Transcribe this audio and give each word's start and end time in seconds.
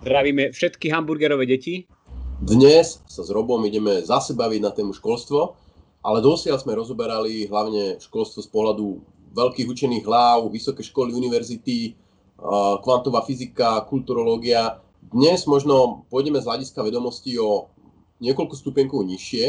Zdravíme 0.00 0.56
všetky 0.56 0.88
hamburgerové 0.88 1.44
deti. 1.44 1.84
Dnes 2.40 3.04
sa 3.04 3.20
s 3.20 3.28
Robom 3.28 3.60
ideme 3.68 4.00
zase 4.00 4.32
baviť 4.32 4.60
na 4.64 4.72
tému 4.72 4.96
školstvo, 4.96 5.52
ale 6.00 6.24
dosiaľ 6.24 6.56
sme 6.64 6.72
rozoberali 6.72 7.44
hlavne 7.44 8.00
školstvo 8.00 8.40
z 8.40 8.48
pohľadu 8.48 9.04
veľkých 9.36 9.68
učených 9.68 10.04
hlav, 10.08 10.48
vysoké 10.48 10.80
školy, 10.80 11.12
univerzity, 11.12 11.92
kvantová 12.80 13.20
fyzika, 13.28 13.84
kulturológia. 13.84 14.80
Dnes 15.04 15.44
možno 15.44 16.08
pôjdeme 16.08 16.40
z 16.40 16.48
hľadiska 16.48 16.80
vedomostí 16.80 17.36
o 17.36 17.68
niekoľko 18.20 18.54
stupenkov 18.54 19.04
nižšie 19.08 19.44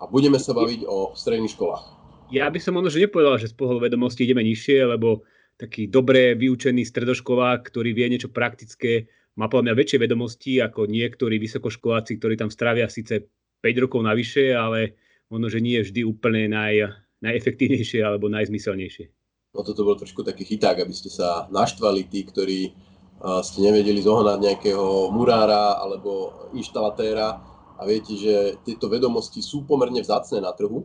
a 0.00 0.02
budeme 0.08 0.36
sa 0.40 0.52
baviť 0.52 0.84
o 0.88 1.12
stredných 1.12 1.52
školách. 1.52 1.84
Ja 2.30 2.46
by 2.46 2.62
som 2.62 2.78
možno 2.78 2.94
že 2.94 3.02
nepovedal, 3.02 3.42
že 3.42 3.50
z 3.50 3.58
pohľadu 3.58 3.90
vedomostí 3.90 4.22
ideme 4.22 4.46
nižšie, 4.46 4.86
lebo 4.86 5.26
taký 5.58 5.90
dobre 5.90 6.38
vyučený 6.38 6.86
stredoškolák, 6.86 7.66
ktorý 7.66 7.90
vie 7.92 8.06
niečo 8.06 8.30
praktické, 8.30 9.10
má 9.36 9.50
podľa 9.50 9.70
mňa 9.70 9.78
väčšie 9.78 9.98
vedomosti 9.98 10.52
ako 10.62 10.88
niektorí 10.88 11.36
vysokoškoláci, 11.42 12.16
ktorí 12.20 12.34
tam 12.38 12.52
strávia 12.52 12.88
síce 12.88 13.28
5 13.60 13.84
rokov 13.84 14.00
navyše, 14.04 14.56
ale 14.56 14.96
možno, 15.28 15.52
že 15.52 15.60
nie 15.60 15.78
je 15.80 15.86
vždy 15.90 16.00
úplne 16.06 16.48
naj, 16.48 16.96
najefektívnejšie 17.20 18.00
alebo 18.00 18.32
najzmyselnejšie. 18.32 19.06
No 19.50 19.66
toto 19.66 19.82
bol 19.82 19.98
trošku 19.98 20.22
taký 20.22 20.46
chyták, 20.46 20.86
aby 20.86 20.94
ste 20.94 21.10
sa 21.10 21.50
naštvali 21.50 22.06
tí, 22.06 22.22
ktorí 22.22 22.60
uh, 22.70 23.42
ste 23.42 23.66
nevedeli 23.66 23.98
zohnať 23.98 24.38
nejakého 24.38 25.10
murára 25.10 25.82
alebo 25.82 26.46
inštalatéra 26.54 27.49
a 27.80 27.82
viete, 27.88 28.12
že 28.12 28.60
tieto 28.60 28.92
vedomosti 28.92 29.40
sú 29.40 29.64
pomerne 29.64 30.04
vzácne 30.04 30.44
na 30.44 30.52
trhu. 30.52 30.84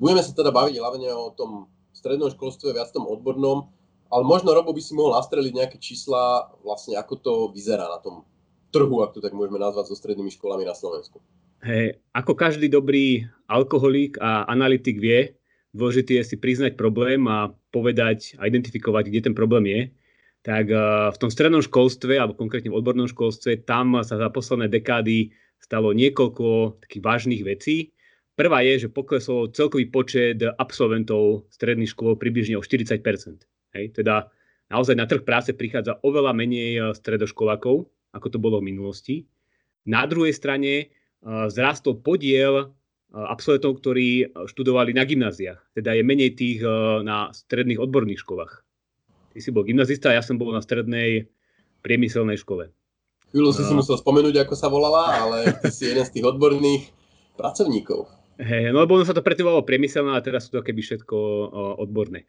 Budeme 0.00 0.24
sa 0.24 0.32
teda 0.32 0.48
baviť 0.48 0.80
hlavne 0.80 1.12
o 1.12 1.36
tom 1.36 1.68
strednom 1.92 2.32
školstve, 2.32 2.72
viac 2.72 2.88
tom 2.88 3.04
odbornom, 3.04 3.68
ale 4.08 4.24
možno 4.24 4.56
Robo 4.56 4.72
by 4.72 4.80
si 4.80 4.96
mohol 4.96 5.12
nastreliť 5.12 5.52
nejaké 5.52 5.76
čísla, 5.76 6.48
vlastne 6.64 6.96
ako 6.96 7.14
to 7.20 7.32
vyzerá 7.52 7.84
na 7.92 8.00
tom 8.00 8.24
trhu, 8.72 9.04
ak 9.04 9.12
to 9.12 9.20
tak 9.20 9.36
môžeme 9.36 9.60
nazvať, 9.60 9.92
so 9.92 9.96
strednými 9.96 10.32
školami 10.32 10.64
na 10.64 10.72
Slovensku. 10.72 11.20
Hey, 11.60 12.00
ako 12.16 12.32
každý 12.32 12.72
dobrý 12.72 13.28
alkoholík 13.46 14.16
a 14.16 14.48
analytik 14.48 14.96
vie, 14.96 15.36
dôležité 15.76 16.20
je 16.20 16.32
si 16.32 16.36
priznať 16.40 16.80
problém 16.80 17.28
a 17.28 17.52
povedať 17.68 18.40
a 18.40 18.48
identifikovať, 18.48 19.12
kde 19.12 19.20
ten 19.28 19.34
problém 19.36 19.64
je. 19.68 19.80
Tak 20.42 20.66
v 21.14 21.16
tom 21.22 21.30
strednom 21.30 21.62
školstve, 21.62 22.18
alebo 22.18 22.34
konkrétne 22.34 22.74
v 22.74 22.78
odbornom 22.80 23.06
školstve, 23.06 23.62
tam 23.62 23.94
sa 24.02 24.18
za 24.18 24.26
posledné 24.26 24.66
dekády 24.66 25.30
stalo 25.62 25.94
niekoľko 25.94 26.78
takých 26.82 27.02
vážnych 27.02 27.42
vecí. 27.46 27.94
Prvá 28.34 28.66
je, 28.66 28.88
že 28.88 28.88
poklesol 28.90 29.54
celkový 29.54 29.86
počet 29.86 30.42
absolventov 30.58 31.46
stredných 31.54 31.94
škôl 31.94 32.18
približne 32.18 32.58
o 32.58 32.64
40 32.64 32.98
Hej, 33.72 33.96
teda 33.96 34.28
naozaj 34.68 34.98
na 34.98 35.06
trh 35.08 35.22
práce 35.24 35.54
prichádza 35.54 36.02
oveľa 36.02 36.34
menej 36.34 36.70
eh, 36.76 36.82
stredoškolákov, 36.92 37.88
ako 38.12 38.26
to 38.28 38.38
bolo 38.42 38.58
v 38.60 38.74
minulosti. 38.74 39.16
Na 39.82 40.06
druhej 40.06 40.30
strane 40.30 40.94
uh, 41.26 41.50
zrastol 41.50 41.98
podiel 41.98 42.54
uh, 42.54 42.70
absolventov, 43.10 43.82
ktorí 43.82 44.30
študovali 44.46 44.94
na 44.94 45.02
gymnáziách. 45.02 45.58
Teda 45.74 45.90
je 45.90 46.06
menej 46.06 46.38
tých 46.38 46.62
na 47.02 47.34
stredných 47.34 47.82
odborných 47.82 48.22
školách. 48.22 48.62
Ty 49.34 49.38
si 49.42 49.50
bol 49.50 49.66
gymnazista, 49.66 50.14
ja 50.14 50.22
som 50.22 50.38
bol 50.38 50.54
na 50.54 50.62
strednej 50.62 51.26
priemyselnej 51.82 52.38
škole. 52.38 52.70
Chvíľu 53.32 53.50
si 53.56 53.64
si 53.64 53.72
musel 53.72 53.96
spomenúť, 53.96 54.44
ako 54.44 54.54
sa 54.54 54.68
volala, 54.68 55.08
ale 55.24 55.56
ty 55.64 55.72
si 55.72 55.88
jeden 55.88 56.04
z 56.04 56.20
tých 56.20 56.28
odborných 56.28 56.92
pracovníkov. 57.40 58.04
Hej, 58.36 58.76
no 58.76 58.84
lebo 58.84 59.00
ono 59.00 59.08
sa 59.08 59.16
to 59.16 59.24
predtým 59.24 59.48
priemyselné, 59.64 60.12
a 60.12 60.20
teraz 60.20 60.52
sú 60.52 60.60
to 60.60 60.64
keby 60.64 60.84
všetko 60.84 61.16
odborné. 61.80 62.28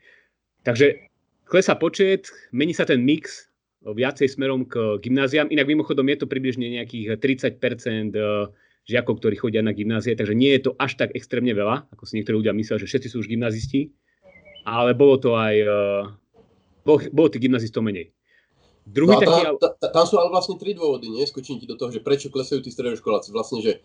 Takže 0.63 1.11
klesá 1.43 1.75
počet, 1.75 2.31
mení 2.55 2.71
sa 2.71 2.87
ten 2.87 3.03
mix 3.03 3.51
viacej 3.83 4.31
smerom 4.31 4.63
k 4.63 4.95
gymnáziám. 5.03 5.51
Inak 5.51 5.67
mimochodom 5.67 6.07
je 6.07 6.23
to 6.23 6.27
približne 6.31 6.71
nejakých 6.71 7.19
30% 7.19 8.15
žiakov, 8.87 9.19
ktorí 9.19 9.35
chodia 9.35 9.59
na 9.59 9.75
gymnázie, 9.75 10.15
takže 10.15 10.35
nie 10.35 10.55
je 10.55 10.71
to 10.71 10.75
až 10.79 10.95
tak 10.95 11.11
extrémne 11.15 11.51
veľa, 11.51 11.91
ako 11.91 12.03
si 12.07 12.15
niektorí 12.15 12.39
ľudia 12.39 12.55
myslia, 12.55 12.79
že 12.79 12.87
všetci 12.87 13.07
sú 13.11 13.23
už 13.23 13.27
gymnazisti, 13.27 13.91
ale 14.63 14.95
bolo 14.95 15.19
to 15.19 15.35
aj, 15.35 15.55
bolo, 16.87 16.99
bolo 17.11 17.27
tých 17.27 17.43
gymnazistov 17.43 17.83
menej. 17.83 18.15
Druhý 18.83 19.15
no 19.15 19.19
taký... 19.23 19.41
tam, 19.59 19.71
tam 19.79 20.05
sú 20.05 20.19
ale 20.19 20.29
vlastne 20.29 20.59
tri 20.59 20.75
dôvody, 20.75 21.07
nie? 21.07 21.23
Skočím 21.23 21.59
ti 21.59 21.65
do 21.67 21.79
toho, 21.79 21.89
že 21.89 22.03
prečo 22.03 22.27
klesajú 22.27 22.59
tí 22.59 22.69
stredoškoláci. 22.69 23.31
Vlastne, 23.31 23.63
že 23.63 23.79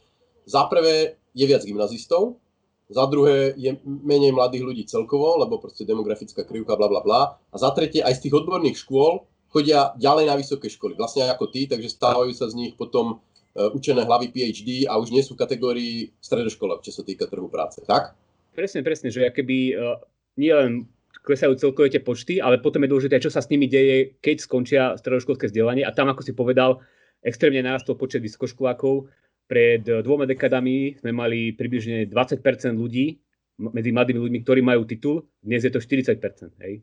za 0.49 0.67
prvé 0.67 1.21
je 1.37 1.45
viac 1.47 1.63
gymnazistov, 1.63 2.43
za 2.89 3.05
druhé 3.05 3.53
je 3.61 3.77
menej 3.85 4.33
mladých 4.33 4.65
ľudí 4.65 4.85
celkovo, 4.89 5.37
lebo 5.37 5.61
proste 5.61 5.85
demografická 5.85 6.41
krivka, 6.43 6.73
bla 6.73 6.89
bla 6.89 7.05
bla. 7.05 7.37
A 7.53 7.57
za 7.61 7.69
tretie 7.77 8.01
aj 8.01 8.17
z 8.17 8.29
tých 8.29 8.35
odborných 8.41 8.81
škôl 8.81 9.29
chodia 9.53 9.93
ďalej 10.01 10.25
na 10.25 10.35
vysoké 10.41 10.73
školy. 10.73 10.97
Vlastne 10.97 11.29
ako 11.29 11.53
ty, 11.53 11.69
takže 11.69 11.93
stávajú 11.93 12.33
sa 12.33 12.49
z 12.49 12.57
nich 12.57 12.73
potom 12.81 13.21
uh, 13.21 13.69
učené 13.77 14.09
hlavy 14.09 14.33
PhD 14.33 14.89
a 14.89 14.97
už 14.97 15.13
nie 15.13 15.21
sú 15.21 15.37
v 15.37 15.45
kategórii 15.45 15.95
stredoškolok, 16.21 16.81
čo 16.81 16.93
sa 16.97 17.05
týka 17.05 17.29
trhu 17.29 17.53
práce, 17.53 17.85
tak? 17.85 18.17
Presne, 18.57 18.81
presne, 18.81 19.13
že 19.13 19.29
keby 19.37 19.77
uh, 19.77 20.01
nie 20.41 20.53
len 20.53 20.89
klesajú 21.29 21.61
celkové 21.61 21.93
tie 21.93 22.01
počty, 22.01 22.41
ale 22.41 22.65
potom 22.65 22.81
je 22.81 22.93
dôležité, 22.97 23.21
čo 23.21 23.29
sa 23.29 23.45
s 23.45 23.53
nimi 23.53 23.69
deje, 23.69 24.17
keď 24.25 24.37
skončia 24.41 24.83
stredoškolské 24.97 25.53
vzdelanie. 25.53 25.85
A 25.85 25.93
tam, 25.93 26.09
ako 26.09 26.25
si 26.25 26.33
povedal, 26.33 26.81
extrémne 27.21 27.61
narastol 27.61 28.01
počet 28.01 28.25
vysokoškolákov 28.25 29.13
pred 29.49 29.81
dvoma 29.81 30.29
dekadami 30.29 31.01
sme 31.01 31.13
mali 31.13 31.57
približne 31.57 32.09
20% 32.09 32.45
ľudí 32.77 33.17
medzi 33.59 33.91
mladými 33.91 34.21
ľuďmi, 34.23 34.39
ktorí 34.45 34.61
majú 34.63 34.87
titul, 34.87 35.27
dnes 35.43 35.67
je 35.67 35.73
to 35.73 35.83
40 35.83 36.15
hej. 36.63 36.79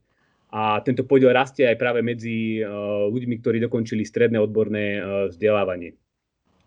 A 0.51 0.79
tento 0.83 1.07
podiel 1.07 1.31
rastie 1.31 1.67
aj 1.67 1.79
práve 1.79 2.03
medzi 2.03 2.59
uh, 2.59 3.07
ľuďmi, 3.07 3.39
ktorí 3.39 3.57
dokončili 3.63 4.03
stredné 4.03 4.39
odborné 4.39 5.00
uh, 5.00 5.03
vzdelávanie. 5.31 5.95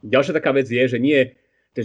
Ďalšia 0.00 0.36
taká 0.38 0.54
vec 0.54 0.68
je, 0.70 0.80
že 0.80 0.98
nie, 1.00 1.34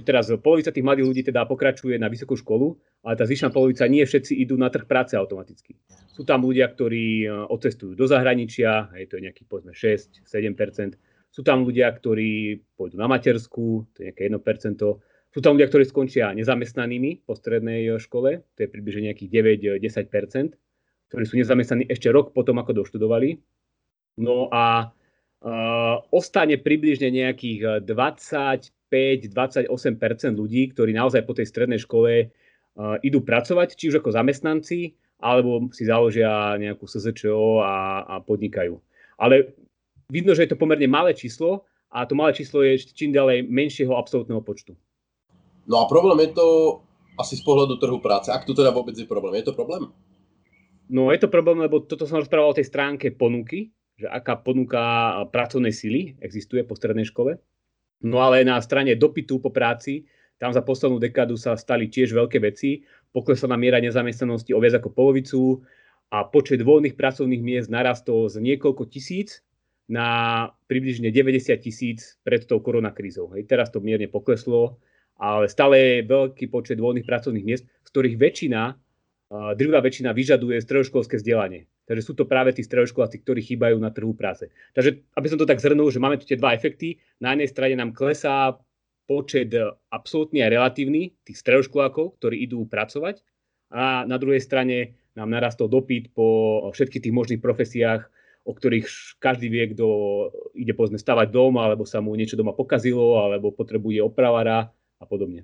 teraz 0.01 0.33
polovica 0.41 0.73
tých 0.73 0.81
mladých 0.81 1.05
ľudí 1.05 1.21
teda 1.21 1.45
pokračuje 1.45 2.01
na 2.01 2.09
vysokú 2.09 2.33
školu, 2.33 2.73
ale 3.05 3.13
tá 3.13 3.29
zvyšná 3.29 3.53
polovica 3.53 3.85
nie 3.85 4.01
všetci 4.01 4.33
idú 4.41 4.57
na 4.57 4.73
trh 4.73 4.89
práce 4.89 5.13
automaticky. 5.13 5.77
Sú 6.09 6.25
tam 6.25 6.41
ľudia, 6.41 6.65
ktorí 6.73 7.29
uh, 7.29 7.45
odcestujú 7.53 7.93
do 7.93 8.09
zahraničia, 8.09 8.89
hej, 8.97 9.11
to 9.11 9.21
je 9.21 9.29
nejaký 9.29 9.45
povedzme 9.45 9.77
6-7 9.77 10.25
sú 11.33 11.41
tam 11.41 11.65
ľudia, 11.65 11.89
ktorí 11.89 12.61
pôjdu 12.77 13.01
na 13.01 13.09
matersku, 13.09 13.89
to 13.97 14.05
je 14.05 14.13
nejaké 14.13 14.29
1%. 14.29 14.77
Sú 15.33 15.39
tam 15.41 15.57
ľudia, 15.57 15.65
ktorí 15.65 15.83
skončia 15.89 16.29
nezamestnanými 16.37 17.25
po 17.25 17.33
strednej 17.33 17.89
eh, 17.89 17.97
škole, 17.97 18.45
to 18.53 18.59
je 18.61 18.69
približne 18.69 19.09
nejakých 19.09 19.81
9-10%, 19.81 20.53
ktorí 21.09 21.23
sú 21.25 21.35
nezamestnaní 21.41 21.89
ešte 21.89 22.13
rok 22.13 22.37
potom, 22.37 22.61
ako 22.61 22.85
doštudovali. 22.85 23.41
No 24.21 24.45
a 24.53 24.93
uh, 24.93 25.97
ostane 26.13 26.61
približne 26.61 27.09
nejakých 27.09 27.81
25-28% 28.93 30.37
ľudí, 30.37 30.69
ktorí 30.69 30.93
naozaj 30.93 31.25
po 31.25 31.33
tej 31.33 31.49
strednej 31.49 31.81
škole 31.81 32.29
uh, 32.29 33.01
idú 33.01 33.25
pracovať, 33.25 33.73
či 33.73 33.89
už 33.89 34.05
ako 34.05 34.13
zamestnanci, 34.13 34.93
alebo 35.23 35.71
si 35.71 35.87
založia 35.87 36.59
nejakú 36.59 36.85
SZČO 36.85 37.63
a, 37.63 38.03
a 38.03 38.15
podnikajú. 38.21 38.75
Ale 39.17 39.55
vidno, 40.11 40.35
že 40.35 40.45
je 40.45 40.51
to 40.51 40.59
pomerne 40.59 40.85
malé 40.91 41.15
číslo 41.15 41.63
a 41.87 42.03
to 42.03 42.13
malé 42.13 42.35
číslo 42.35 42.59
je 42.61 42.81
čím 42.91 43.15
ďalej 43.15 43.47
menšieho 43.47 43.95
absolútneho 43.95 44.43
počtu. 44.43 44.75
No 45.63 45.79
a 45.79 45.87
problém 45.87 46.27
je 46.27 46.35
to 46.35 46.47
asi 47.15 47.39
z 47.39 47.43
pohľadu 47.45 47.79
trhu 47.79 48.03
práce. 48.03 48.27
Ak 48.33 48.43
to 48.43 48.51
teda 48.51 48.73
vôbec 48.75 48.97
je 48.97 49.07
problém. 49.07 49.39
Je 49.39 49.47
to 49.47 49.55
problém? 49.55 49.87
No 50.91 51.07
je 51.13 51.23
to 51.23 51.31
problém, 51.31 51.63
lebo 51.63 51.79
toto 51.79 52.03
som 52.03 52.19
rozprával 52.19 52.51
o 52.51 52.57
tej 52.59 52.67
stránke 52.67 53.15
ponuky, 53.15 53.71
že 53.95 54.09
aká 54.09 54.35
ponuka 54.35 55.15
pracovnej 55.31 55.71
sily 55.71 56.19
existuje 56.19 56.67
po 56.67 56.75
strednej 56.75 57.07
škole. 57.07 57.39
No 58.03 58.19
ale 58.19 58.43
na 58.43 58.59
strane 58.59 58.99
dopytu 58.99 59.39
po 59.39 59.49
práci, 59.49 60.03
tam 60.35 60.51
za 60.51 60.59
poslednú 60.59 60.99
dekádu 60.99 61.39
sa 61.39 61.55
stali 61.55 61.87
tiež 61.87 62.11
veľké 62.11 62.43
veci. 62.43 62.83
Poklesla 63.15 63.55
miera 63.55 63.79
nezamestnanosti 63.79 64.51
o 64.51 64.59
viac 64.59 64.83
ako 64.83 64.91
polovicu 64.91 65.63
a 66.11 66.27
počet 66.27 66.59
voľných 66.59 66.99
pracovných 66.99 67.39
miest 67.39 67.71
narastol 67.71 68.27
z 68.27 68.43
niekoľko 68.43 68.91
tisíc 68.91 69.39
na 69.87 70.47
približne 70.67 71.15
90 71.15 71.55
tisíc 71.63 72.19
pred 72.27 72.43
tou 72.43 72.59
koronakrízou. 72.59 73.31
Hej. 73.35 73.47
Teraz 73.47 73.71
to 73.71 73.79
mierne 73.79 74.11
pokleslo, 74.11 74.83
ale 75.15 75.47
stále 75.47 76.03
je 76.03 76.09
veľký 76.09 76.51
počet 76.51 76.83
voľných 76.83 77.07
pracovných 77.07 77.47
miest, 77.47 77.63
z 77.63 77.89
ktorých 77.95 78.19
väčšina, 78.19 78.61
drvá 79.31 79.79
väčšina 79.79 80.11
vyžaduje 80.11 80.59
stredoškolské 80.59 81.23
vzdelanie. 81.23 81.71
Takže 81.83 82.03
sú 82.03 82.13
to 82.15 82.23
práve 82.23 82.55
tí 82.55 82.63
stredoškoláci, 82.63 83.21
ktorí 83.21 83.43
chýbajú 83.43 83.75
na 83.77 83.91
trhu 83.91 84.15
práce. 84.15 84.47
Takže, 84.71 85.03
aby 85.19 85.27
som 85.27 85.37
to 85.37 85.49
tak 85.49 85.59
zhrnul, 85.59 85.91
že 85.91 85.99
máme 85.99 86.15
tu 86.15 86.23
tie 86.23 86.39
dva 86.39 86.55
efekty. 86.55 86.97
Na 87.19 87.35
jednej 87.35 87.51
strane 87.51 87.75
nám 87.75 87.91
klesá 87.91 88.55
počet 89.03 89.51
absolútny 89.91 90.39
a 90.39 90.47
relatívny 90.47 91.11
tých 91.27 91.43
stredoškolákov, 91.43 92.17
ktorí 92.23 92.47
idú 92.47 92.63
pracovať. 92.63 93.19
A 93.75 94.07
na 94.07 94.15
druhej 94.15 94.39
strane 94.39 94.95
nám 95.13 95.27
narastol 95.27 95.67
dopyt 95.67 96.15
po 96.15 96.63
všetkých 96.71 97.03
tých 97.03 97.15
možných 97.15 97.43
profesiách, 97.43 98.07
o 98.47 98.55
ktorých 98.55 99.19
každý 99.19 99.51
vie, 99.51 99.75
kto 99.75 99.85
ide 100.55 100.71
povedzme 100.71 100.99
stavať 100.99 101.31
dom, 101.35 101.59
alebo 101.59 101.83
sa 101.83 101.99
mu 101.99 102.15
niečo 102.15 102.39
doma 102.39 102.55
pokazilo, 102.55 103.19
alebo 103.19 103.51
potrebuje 103.51 103.99
opravara 103.99 104.71
a 104.71 105.03
a 105.03 105.05
podobne. 105.05 105.43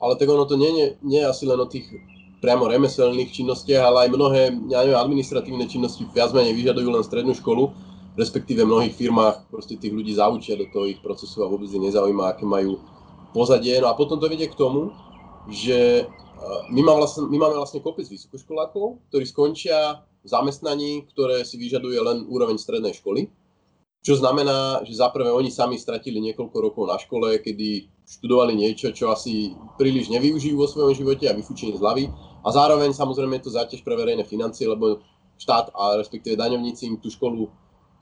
Ale 0.00 0.16
tak 0.16 0.28
ono 0.32 0.48
to 0.48 0.56
nie, 0.56 0.72
nie, 0.72 0.86
nie 1.04 1.22
asi 1.22 1.44
len 1.44 1.60
o 1.60 1.68
tých 1.68 1.92
priamo 2.38 2.70
remeselných 2.70 3.34
činnostiach, 3.34 3.82
ale 3.82 3.98
aj 4.06 4.10
mnohé, 4.14 4.42
ja 4.70 4.86
neviem, 4.86 4.98
administratívne 4.98 5.66
činnosti 5.66 6.06
viac 6.14 6.30
menej 6.30 6.54
vyžadujú 6.54 6.88
len 6.88 7.02
strednú 7.02 7.34
školu, 7.34 7.74
respektíve 8.14 8.62
v 8.66 8.70
mnohých 8.70 8.94
firmách 8.94 9.50
proste 9.50 9.78
tých 9.78 9.94
ľudí 9.94 10.14
zaučia 10.14 10.58
do 10.58 10.66
toho 10.70 10.86
ich 10.90 11.02
procesu 11.02 11.42
a 11.42 11.50
vôbec 11.50 11.70
ich 11.70 11.82
nezaujíma, 11.82 12.34
aké 12.34 12.46
majú 12.46 12.78
pozadie. 13.30 13.78
No 13.82 13.90
a 13.90 13.98
potom 13.98 14.18
to 14.18 14.30
vedie 14.30 14.50
k 14.50 14.58
tomu, 14.58 14.94
že 15.50 16.06
my, 16.70 16.80
máme 16.82 17.02
vlastne, 17.02 17.26
my 17.26 17.38
máme 17.38 17.56
vlastne 17.58 17.82
kopec 17.82 18.06
vysokoškolákov, 18.06 19.02
ktorí 19.10 19.24
skončia 19.26 20.06
v 20.22 20.28
zamestnaní, 20.28 21.06
ktoré 21.10 21.42
si 21.42 21.58
vyžaduje 21.58 21.98
len 21.98 22.26
úroveň 22.26 22.58
strednej 22.58 22.94
školy. 22.94 23.30
Čo 23.98 24.14
znamená, 24.22 24.86
že 24.86 24.94
zaprvé 24.94 25.34
oni 25.34 25.50
sami 25.50 25.74
stratili 25.74 26.22
niekoľko 26.22 26.56
rokov 26.62 26.84
na 26.86 26.96
škole, 27.02 27.42
kedy 27.42 27.90
študovali 28.06 28.54
niečo, 28.54 28.94
čo 28.94 29.10
asi 29.10 29.52
príliš 29.74 30.08
nevyužijú 30.08 30.54
vo 30.54 30.70
svojom 30.70 30.94
živote 30.94 31.26
a 31.26 31.36
vyfúčení 31.36 31.74
z 31.76 31.82
hlavy. 31.82 32.04
A 32.42 32.48
zároveň 32.54 32.94
samozrejme 32.94 33.38
je 33.38 33.44
to 33.50 33.56
záťaž 33.56 33.80
pre 33.82 33.98
verejné 33.98 34.22
financie, 34.24 34.64
lebo 34.64 35.02
štát 35.38 35.70
a 35.74 35.98
respektíve 35.98 36.34
daňovníci 36.34 36.90
im 36.90 36.96
tú 36.98 37.10
školu 37.10 37.50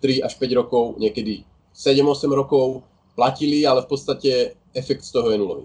3 0.01 0.25
až 0.25 0.37
5 0.37 0.61
rokov, 0.61 1.01
niekedy 1.01 1.45
7-8 1.73 2.33
rokov 2.33 2.85
platili, 3.17 3.65
ale 3.65 3.85
v 3.85 3.89
podstate 3.89 4.31
efekt 4.77 5.05
z 5.05 5.13
toho 5.13 5.33
je 5.33 5.41
nulový. 5.41 5.65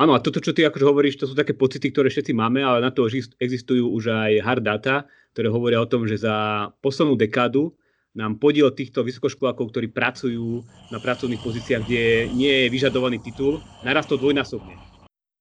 Áno, 0.00 0.16
a 0.16 0.22
toto, 0.22 0.40
čo 0.40 0.56
ty 0.56 0.64
akože 0.64 0.86
hovoríš, 0.88 1.20
to 1.20 1.28
sú 1.28 1.36
také 1.36 1.52
pocity, 1.52 1.92
ktoré 1.92 2.08
všetci 2.08 2.32
máme, 2.32 2.64
ale 2.64 2.80
na 2.80 2.88
to 2.88 3.04
existujú 3.36 3.84
už 3.92 4.08
aj 4.08 4.32
hard 4.40 4.64
data, 4.64 5.04
ktoré 5.36 5.52
hovoria 5.52 5.76
o 5.76 5.90
tom, 5.90 6.08
že 6.08 6.16
za 6.16 6.68
poslednú 6.80 7.20
dekádu 7.20 7.76
nám 8.16 8.40
podiel 8.40 8.72
týchto 8.74 9.06
vysokoškolákov, 9.06 9.70
ktorí 9.70 9.92
pracujú 9.92 10.64
na 10.90 10.98
pracovných 10.98 11.44
pozíciách, 11.44 11.82
kde 11.84 12.32
nie 12.34 12.66
je 12.66 12.72
vyžadovaný 12.72 13.22
titul, 13.22 13.60
narastol 13.84 14.18
dvojnásobne. 14.18 14.89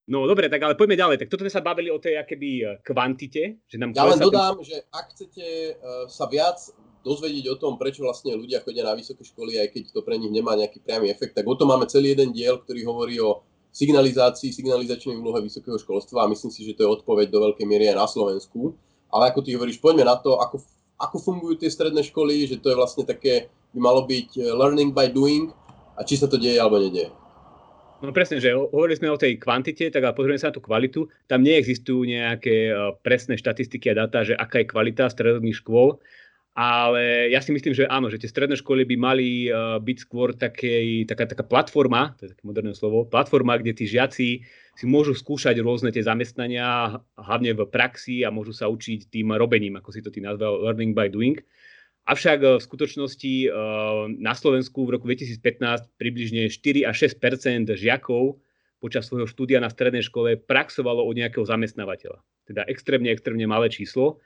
No 0.10 0.26
dobre, 0.26 0.50
tak 0.50 0.66
ale 0.66 0.74
poďme 0.74 0.98
ďalej. 0.98 1.18
Tak 1.22 1.30
toto 1.30 1.46
sme 1.46 1.54
sa 1.54 1.62
bavili 1.62 1.94
o 1.94 2.02
tej 2.02 2.18
akéby 2.18 2.52
e, 2.66 2.82
kvantite. 2.82 3.62
Že 3.70 3.78
nám 3.78 3.90
ja 3.94 4.10
len 4.10 4.18
dodám, 4.18 4.58
tým... 4.58 4.66
že 4.66 4.78
ak 4.90 5.06
chcete 5.14 5.46
uh, 5.78 6.10
sa 6.10 6.26
viac 6.26 6.58
dozvedieť 7.06 7.46
o 7.54 7.56
tom, 7.62 7.78
prečo 7.78 8.02
vlastne 8.02 8.34
ľudia 8.34 8.66
chodia 8.66 8.84
na 8.84 8.98
vysoké 8.98 9.22
školy, 9.22 9.62
aj 9.62 9.70
keď 9.70 9.84
to 9.94 10.02
pre 10.02 10.18
nich 10.18 10.34
nemá 10.34 10.58
nejaký 10.58 10.82
priamy 10.82 11.14
efekt, 11.14 11.38
tak 11.38 11.46
o 11.46 11.54
tom 11.54 11.70
máme 11.70 11.86
celý 11.86 12.18
jeden 12.18 12.34
diel, 12.34 12.58
ktorý 12.60 12.82
hovorí 12.90 13.22
o 13.22 13.46
signalizácii, 13.70 14.50
signalizačnej 14.50 15.14
úlohe 15.16 15.46
vysokého 15.46 15.78
školstva 15.78 16.26
a 16.26 16.32
myslím 16.34 16.52
si, 16.52 16.66
že 16.66 16.74
to 16.74 16.84
je 16.84 16.94
odpoveď 17.00 17.30
do 17.30 17.40
veľkej 17.46 17.66
miery 17.70 17.94
aj 17.94 17.98
na 18.02 18.08
Slovensku. 18.10 18.74
Ale 19.14 19.30
ako 19.30 19.46
ty 19.46 19.54
hovoríš, 19.56 19.78
poďme 19.78 20.10
na 20.10 20.18
to, 20.18 20.42
ako, 20.42 20.62
ako 20.98 21.18
fungujú 21.22 21.62
tie 21.62 21.70
stredné 21.70 22.02
školy, 22.02 22.50
že 22.50 22.58
to 22.58 22.74
je 22.74 22.78
vlastne 22.78 23.06
také, 23.06 23.50
by 23.74 23.80
malo 23.80 24.04
byť 24.10 24.30
eh, 24.42 24.52
learning 24.54 24.92
by 24.92 25.08
doing 25.10 25.54
a 25.96 26.02
či 26.02 26.18
sa 26.18 26.26
to 26.26 26.42
deje 26.42 26.58
alebo 26.58 26.82
nedieje. 26.82 27.14
No 28.00 28.16
presne, 28.16 28.40
že 28.40 28.56
hovorili 28.56 28.96
sme 28.96 29.12
o 29.12 29.20
tej 29.20 29.36
kvantite, 29.36 29.92
tak 29.92 30.00
ale 30.08 30.16
pozrieme 30.16 30.40
sa 30.40 30.50
na 30.52 30.56
tú 30.56 30.64
kvalitu. 30.64 31.12
Tam 31.28 31.44
neexistujú 31.44 32.08
nejaké 32.08 32.72
eh, 32.72 32.76
presné 33.04 33.36
štatistiky 33.36 33.92
a 33.92 34.08
dáta, 34.08 34.24
že 34.24 34.40
aká 34.40 34.64
je 34.64 34.72
kvalita 34.72 35.12
stredných 35.12 35.60
škôl. 35.60 36.00
Ale 36.60 37.32
ja 37.32 37.40
si 37.40 37.56
myslím, 37.56 37.72
že 37.72 37.88
áno, 37.88 38.12
že 38.12 38.20
tie 38.20 38.28
stredné 38.28 38.60
školy 38.60 38.84
by 38.84 38.96
mali 39.00 39.48
uh, 39.48 39.80
byť 39.80 39.98
skôr 40.04 40.36
takej, 40.36 41.08
taká, 41.08 41.24
taká 41.24 41.48
platforma, 41.48 42.20
to 42.20 42.28
je 42.28 42.36
také 42.36 42.44
moderné 42.44 42.76
slovo, 42.76 43.08
platforma, 43.08 43.56
kde 43.56 43.80
tí 43.80 43.88
žiaci 43.88 44.44
si 44.76 44.86
môžu 44.90 45.16
skúšať 45.16 45.56
rôzne 45.64 45.96
tie 45.96 46.04
zamestnania, 46.04 47.00
hlavne 47.16 47.56
v 47.56 47.64
praxi 47.64 48.28
a 48.28 48.34
môžu 48.34 48.52
sa 48.52 48.68
učiť 48.68 49.08
tým 49.08 49.32
robením, 49.40 49.80
ako 49.80 49.90
si 49.96 50.04
to 50.04 50.12
ty 50.12 50.20
nazval, 50.20 50.60
learning 50.60 50.92
by 50.92 51.08
doing. 51.08 51.40
Avšak 52.10 52.40
uh, 52.42 52.50
v 52.58 52.66
skutočnosti 52.66 53.34
uh, 53.46 54.10
na 54.18 54.34
Slovensku 54.34 54.90
v 54.90 54.98
roku 54.98 55.06
2015 55.06 55.94
približne 56.02 56.50
4 56.50 56.90
až 56.90 57.14
6 57.14 57.78
žiakov 57.78 58.42
počas 58.82 59.06
svojho 59.06 59.30
štúdia 59.30 59.62
na 59.62 59.70
strednej 59.70 60.02
škole 60.02 60.40
praxovalo 60.40 61.06
od 61.06 61.14
nejakého 61.14 61.46
zamestnávateľa. 61.46 62.24
Teda 62.50 62.66
extrémne, 62.66 63.14
extrémne 63.14 63.46
malé 63.46 63.70
číslo. 63.70 64.24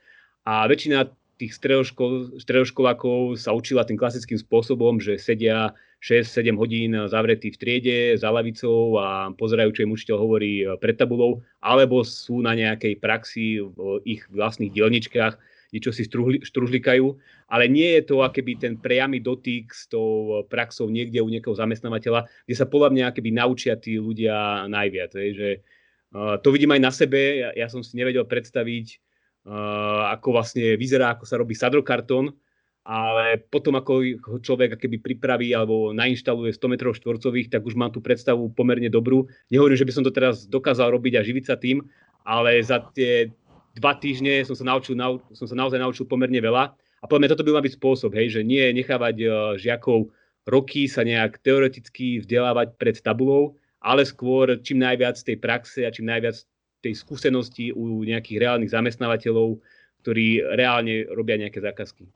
A 0.47 0.63
väčšina 0.69 1.11
tých 1.41 1.57
stredoškol, 1.57 2.39
stredoškolákov 2.39 3.35
sa 3.41 3.51
učila 3.51 3.83
tým 3.83 3.97
klasickým 3.97 4.37
spôsobom, 4.37 5.01
že 5.01 5.17
sedia 5.17 5.73
6-7 6.05 6.55
hodín 6.59 6.93
zavretí 7.09 7.49
v 7.49 7.57
triede 7.59 7.97
za 8.15 8.29
lavicou 8.29 8.99
a 9.01 9.33
pozerajú, 9.33 9.73
čo 9.73 9.83
im 9.83 9.95
učiteľ 9.95 10.17
hovorí 10.19 10.53
e, 10.61 10.65
pred 10.77 10.99
tabulou, 10.99 11.41
alebo 11.63 12.03
sú 12.03 12.43
na 12.43 12.53
nejakej 12.53 12.99
praxi 12.99 13.63
v 13.63 14.03
ich 14.03 14.27
vlastných 14.29 14.71
dielničkách, 14.71 15.39
niečo 15.73 15.89
si 15.89 16.05
štružlikajú, 16.45 17.05
ale 17.49 17.65
nie 17.65 17.97
je 17.97 18.13
to 18.13 18.21
akéby 18.21 18.61
ten 18.61 18.77
priamy 18.77 19.17
dotyk 19.17 19.73
s 19.73 19.89
tou 19.89 20.45
praxou 20.45 20.93
niekde 20.93 21.17
u 21.19 21.27
niekoho 21.27 21.57
zamestnávateľa, 21.57 22.29
kde 22.45 22.55
sa 22.55 22.69
podľa 22.69 22.89
mňa 22.93 23.03
akéby 23.09 23.33
naučia 23.33 23.73
tí 23.75 23.97
ľudia 23.97 24.69
najviac. 24.69 25.17
Že, 25.17 25.49
uh, 26.13 26.37
to 26.39 26.53
vidím 26.53 26.77
aj 26.77 26.81
na 26.85 26.91
sebe, 26.93 27.41
ja, 27.41 27.49
ja 27.57 27.67
som 27.67 27.81
si 27.81 27.97
nevedel 27.97 28.29
predstaviť, 28.29 29.01
ako 29.43 30.39
vlastne 30.39 30.79
vyzerá, 30.79 31.15
ako 31.15 31.25
sa 31.27 31.35
robí 31.35 31.51
sadrokartón, 31.51 32.31
ale 32.83 33.39
potom 33.47 33.79
ako 33.79 34.19
ho 34.27 34.37
človek 34.43 34.75
keby 34.75 34.99
pripraví 34.99 35.55
alebo 35.55 35.95
nainštaluje 35.95 36.51
100 36.51 36.67
m 36.67 36.75
štvorcových, 36.91 37.47
tak 37.51 37.63
už 37.63 37.79
mám 37.79 37.95
tú 37.95 38.03
predstavu 38.03 38.51
pomerne 38.51 38.91
dobrú. 38.91 39.27
Nehovorím, 39.47 39.79
že 39.79 39.87
by 39.87 39.93
som 39.95 40.03
to 40.03 40.11
teraz 40.11 40.47
dokázal 40.47 40.91
robiť 40.91 41.19
a 41.19 41.27
živiť 41.27 41.43
sa 41.47 41.55
tým, 41.55 41.79
ale 42.27 42.59
za 42.63 42.83
tie 42.91 43.31
dva 43.73 43.97
týždne 43.97 44.45
som 44.45 44.53
sa, 44.53 44.65
naučil, 44.65 44.93
nau, 44.93 45.21
som 45.33 45.49
sa 45.49 45.55
naozaj 45.57 45.81
naučil 45.81 46.05
pomerne 46.05 46.37
veľa. 46.37 46.73
A 47.03 47.05
podľa 47.09 47.35
toto 47.35 47.43
by 47.43 47.59
mal 47.59 47.65
byť 47.65 47.75
spôsob, 47.75 48.15
hej, 48.15 48.39
že 48.39 48.41
nie 48.47 48.63
nechávať 48.71 49.15
uh, 49.27 49.31
žiakov 49.59 50.13
roky 50.47 50.87
sa 50.87 51.03
nejak 51.03 51.39
teoreticky 51.43 52.23
vzdelávať 52.23 52.75
pred 52.79 52.95
tabulou, 52.99 53.59
ale 53.83 54.07
skôr 54.07 54.59
čím 54.63 54.83
najviac 54.83 55.19
tej 55.19 55.35
praxe 55.39 55.83
a 55.83 55.91
čím 55.91 56.07
najviac 56.07 56.39
tej 56.83 56.93
skúsenosti 56.95 57.71
u 57.75 58.03
nejakých 58.03 58.39
reálnych 58.43 58.71
zamestnávateľov, 58.71 59.59
ktorí 60.03 60.43
reálne 60.55 61.07
robia 61.11 61.39
nejaké 61.39 61.63
zákazky. 61.63 62.07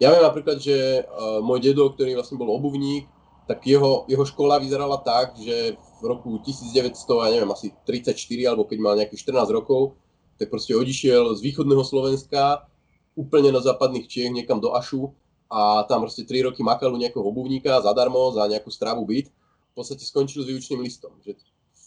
Ja 0.00 0.12
viem 0.12 0.24
napríklad, 0.24 0.60
že 0.60 1.04
uh, 1.04 1.44
môj 1.44 1.60
dedo, 1.60 1.92
ktorý 1.92 2.16
vlastne 2.16 2.40
bol 2.40 2.48
obuvník, 2.52 3.08
tak 3.44 3.66
jeho, 3.66 4.08
jeho 4.08 4.24
škola 4.24 4.62
vyzerala 4.62 5.00
tak, 5.04 5.36
že 5.36 5.74
v 5.74 6.02
roku 6.06 6.40
1900, 6.40 6.96
ja 6.96 7.30
neviem, 7.34 7.50
asi 7.52 7.74
34, 7.84 8.14
alebo 8.48 8.64
keď 8.64 8.78
mal 8.80 8.96
nejakých 8.96 9.28
14 9.28 9.52
rokov, 9.52 9.98
tak 10.40 10.48
proste 10.48 10.72
odišiel 10.72 11.36
z 11.36 11.40
východného 11.44 11.84
Slovenska 11.84 12.64
úplne 13.12 13.52
na 13.52 13.60
západných 13.60 14.08
Čiech 14.08 14.32
niekam 14.32 14.56
do 14.56 14.72
Ašu 14.72 15.12
a 15.52 15.84
tam 15.84 16.00
proste 16.08 16.24
3 16.24 16.48
roky 16.48 16.64
makal 16.64 16.88
u 16.88 16.96
nejakého 16.96 17.20
obuvníka 17.20 17.84
zadarmo 17.84 18.32
za 18.32 18.48
nejakú 18.48 18.72
stravu 18.72 19.04
byt. 19.04 19.28
V 19.28 19.74
podstate 19.76 20.00
skončil 20.00 20.40
s 20.40 20.48
výučným 20.48 20.80
listom. 20.80 21.12
Že 21.20 21.36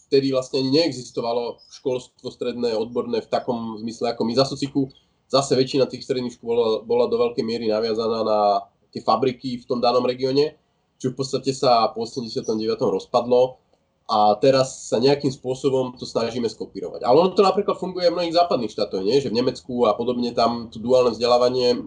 vtedy 0.06 0.30
vlastne 0.30 0.62
neexistovalo 0.62 1.58
školstvo 1.74 2.30
stredné, 2.30 2.78
odborné 2.78 3.26
v 3.26 3.28
takom 3.32 3.82
zmysle 3.82 4.14
ako 4.14 4.22
my 4.22 4.32
za 4.38 4.46
sociku. 4.46 4.86
Zase 5.26 5.58
väčšina 5.58 5.90
tých 5.90 6.06
stredných 6.06 6.38
škôl 6.38 6.86
bola 6.86 7.10
do 7.10 7.18
veľkej 7.18 7.42
miery 7.42 7.66
naviazaná 7.66 8.22
na 8.22 8.40
tie 8.94 9.02
fabriky 9.02 9.58
v 9.58 9.66
tom 9.66 9.82
danom 9.82 10.06
regióne, 10.06 10.54
čo 11.02 11.10
v 11.10 11.18
podstate 11.18 11.50
sa 11.50 11.90
po 11.90 12.06
89. 12.06 12.54
rozpadlo 12.78 13.58
a 14.04 14.36
teraz 14.36 14.92
sa 14.92 15.00
nejakým 15.00 15.32
spôsobom 15.32 15.96
to 15.96 16.04
snažíme 16.04 16.44
skopírovať. 16.44 17.08
Ale 17.08 17.16
ono 17.24 17.32
to 17.32 17.40
napríklad 17.40 17.80
funguje 17.80 18.12
v 18.12 18.16
mnohých 18.20 18.36
západných 18.36 18.72
štátoch, 18.72 19.00
nie? 19.00 19.20
že 19.20 19.32
v 19.32 19.40
Nemecku 19.40 19.88
a 19.88 19.96
podobne 19.96 20.28
tam 20.36 20.68
to 20.68 20.76
duálne 20.76 21.16
vzdelávanie 21.16 21.80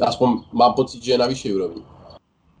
aspoň 0.00 0.50
mám 0.50 0.74
pocit, 0.74 1.02
že 1.04 1.14
je 1.14 1.22
na 1.22 1.30
vyššej 1.30 1.52
úrovni. 1.54 1.82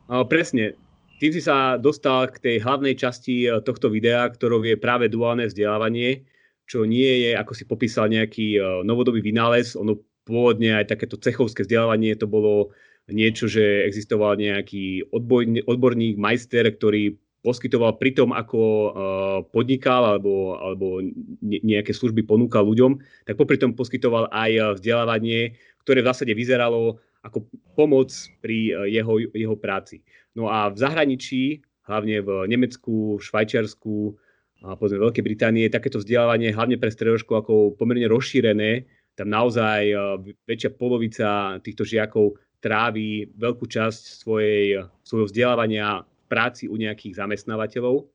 No, 0.06 0.22
presne 0.28 0.78
tým 1.18 1.32
si 1.32 1.42
sa 1.42 1.80
dostal 1.80 2.28
k 2.30 2.36
tej 2.42 2.56
hlavnej 2.62 2.94
časti 2.94 3.48
eh, 3.48 3.58
tohto 3.64 3.88
videa, 3.88 4.28
ktorou 4.28 4.62
je 4.62 4.76
práve 4.78 5.08
duálne 5.08 5.48
vzdelávanie, 5.48 6.26
čo 6.68 6.84
nie 6.84 7.28
je, 7.28 7.30
ako 7.36 7.52
si 7.56 7.64
popísal, 7.64 8.12
nejaký 8.12 8.60
eh, 8.60 8.62
novodobý 8.84 9.24
vynález. 9.24 9.74
Ono 9.78 9.98
pôvodne 10.24 10.76
aj 10.76 10.92
takéto 10.92 11.20
cechovské 11.20 11.64
vzdelávanie 11.64 12.16
to 12.16 12.28
bolo 12.28 12.72
niečo, 13.04 13.44
že 13.44 13.84
existoval 13.84 14.40
nejaký 14.40 15.12
odborník, 15.12 16.16
majster, 16.16 16.64
ktorý 16.72 17.20
poskytoval 17.44 18.00
pri 18.00 18.16
tom, 18.16 18.32
ako 18.32 18.60
uh, 18.64 18.90
podnikal 19.52 20.16
alebo, 20.16 20.56
alebo 20.56 21.04
nejaké 21.44 21.92
služby 21.92 22.24
ponúkal 22.24 22.64
ľuďom, 22.64 22.96
tak 23.28 23.36
popri 23.36 23.60
tom 23.60 23.76
poskytoval 23.76 24.32
aj 24.32 24.80
vzdelávanie, 24.80 25.60
ktoré 25.84 26.00
v 26.00 26.08
zásade 26.08 26.32
vyzeralo 26.32 26.96
ako 27.20 27.44
pomoc 27.76 28.12
pri 28.40 28.88
jeho, 28.88 29.16
jeho 29.32 29.56
práci. 29.56 30.00
No 30.36 30.48
a 30.48 30.68
v 30.68 30.76
zahraničí, 30.76 31.64
hlavne 31.88 32.20
v 32.20 32.28
Nemecku, 32.48 33.16
Švajčiarsku 33.20 34.16
a 34.64 34.76
povedzme 34.76 35.00
Veľkej 35.04 35.24
Británie, 35.24 35.68
takéto 35.68 36.00
vzdelávanie, 36.00 36.52
hlavne 36.52 36.80
pre 36.80 36.88
stredoškolákov, 36.88 37.76
pomerne 37.76 38.08
rozšírené. 38.08 38.88
Tam 39.12 39.28
naozaj 39.28 39.92
väčšia 40.48 40.72
polovica 40.74 41.60
týchto 41.60 41.84
žiakov 41.84 42.40
trávi 42.64 43.28
veľkú 43.36 43.68
časť 43.68 44.24
svojej, 44.24 44.88
svojho 45.04 45.28
vzdelávania 45.28 46.00
práci 46.34 46.66
u 46.66 46.74
nejakých 46.74 47.22
zamestnávateľov. 47.22 48.10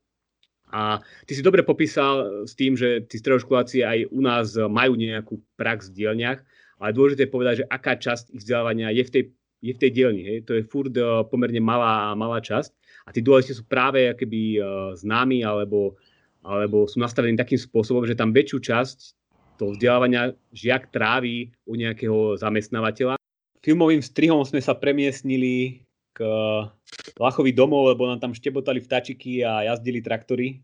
A 0.75 0.99
ty 1.23 1.33
si 1.33 1.41
dobre 1.41 1.63
popísal 1.63 2.43
s 2.43 2.53
tým, 2.59 2.75
že 2.75 3.07
tí 3.07 3.15
stredoškoláci 3.17 3.87
aj 3.87 4.11
u 4.11 4.19
nás 4.19 4.59
majú 4.59 4.99
nejakú 4.99 5.39
prax 5.55 5.89
v 5.89 6.03
dielniach, 6.03 6.43
ale 6.83 6.91
dôležité 6.91 7.25
je 7.25 7.33
povedať, 7.33 7.55
že 7.63 7.69
aká 7.71 7.95
časť 7.95 8.35
ich 8.35 8.43
vzdelávania 8.43 8.91
je 8.91 9.03
v 9.07 9.11
tej 9.15 9.23
je 9.59 9.75
v 9.75 9.81
tej 9.81 9.91
dielni. 9.91 10.23
Hej. 10.23 10.37
To 10.47 10.55
je 10.55 10.63
furt 10.63 10.95
uh, 10.95 11.27
pomerne 11.27 11.59
malá, 11.59 12.15
malá 12.15 12.39
časť. 12.39 12.71
A 13.03 13.11
tí 13.11 13.19
dualisti 13.19 13.51
sú 13.51 13.67
práve 13.67 14.07
keby 14.15 14.61
známi 14.95 15.43
alebo, 15.43 15.99
alebo 16.45 16.85
sú 16.87 17.01
nastavení 17.01 17.35
takým 17.35 17.57
spôsobom, 17.57 18.05
že 18.07 18.15
tam 18.15 18.31
väčšiu 18.31 18.59
časť 18.61 18.97
toho 19.59 19.75
vzdelávania 19.75 20.31
žiak 20.55 20.87
trávi 20.93 21.51
u 21.67 21.73
nejakého 21.75 22.39
zamestnávateľa. 22.39 23.19
Filmovým 23.59 23.99
strihom 23.99 24.39
sme 24.47 24.63
sa 24.63 24.77
premiestnili 24.77 25.83
k 26.19 27.15
Lachovi 27.15 27.55
domov, 27.55 27.95
lebo 27.95 28.03
nám 28.03 28.19
tam 28.19 28.35
štebotali 28.35 28.83
vtačiky 28.83 29.39
a 29.47 29.71
jazdili 29.71 30.03
traktory. 30.03 30.59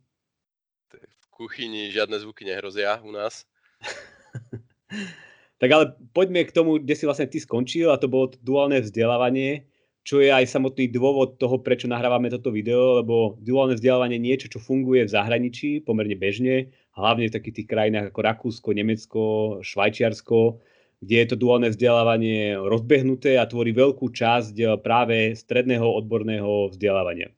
V 0.91 1.27
kuchyni 1.31 1.88
žiadne 1.95 2.19
zvuky 2.19 2.43
nehrozia 2.43 3.00
u 3.00 3.15
nás. 3.15 3.47
tak 5.62 5.69
ale 5.71 5.95
poďme 6.12 6.43
k 6.43 6.51
tomu, 6.51 6.83
kde 6.83 6.95
si 7.00 7.07
vlastne 7.07 7.31
ty 7.31 7.39
skončil 7.39 7.88
a 7.88 8.00
to 8.00 8.12
bolo 8.12 8.35
to 8.35 8.38
duálne 8.43 8.83
vzdelávanie, 8.83 9.63
čo 10.03 10.19
je 10.19 10.29
aj 10.29 10.45
samotný 10.51 10.91
dôvod 10.91 11.39
toho, 11.39 11.63
prečo 11.63 11.88
nahrávame 11.88 12.27
toto 12.27 12.51
video, 12.51 13.00
lebo 13.00 13.39
duálne 13.39 13.79
vzdelávanie 13.79 14.19
je 14.19 14.25
niečo, 14.27 14.47
čo 14.51 14.59
funguje 14.59 15.07
v 15.07 15.13
zahraničí 15.15 15.81
pomerne 15.81 16.19
bežne, 16.19 16.75
hlavne 16.93 17.31
v 17.31 17.35
takých 17.35 17.63
tých 17.63 17.69
krajinách 17.71 18.12
ako 18.12 18.19
Rakúsko, 18.21 18.69
Nemecko, 18.75 19.24
Švajčiarsko, 19.63 20.62
kde 21.05 21.15
je 21.21 21.27
to 21.29 21.38
duálne 21.38 21.69
vzdelávanie 21.69 22.57
rozbehnuté 22.57 23.38
a 23.38 23.45
tvorí 23.45 23.69
veľkú 23.77 24.09
časť 24.09 24.55
eh, 24.57 24.67
práve 24.81 25.38
stredného 25.38 25.85
odborného 25.85 26.74
vzdelávania. 26.74 27.29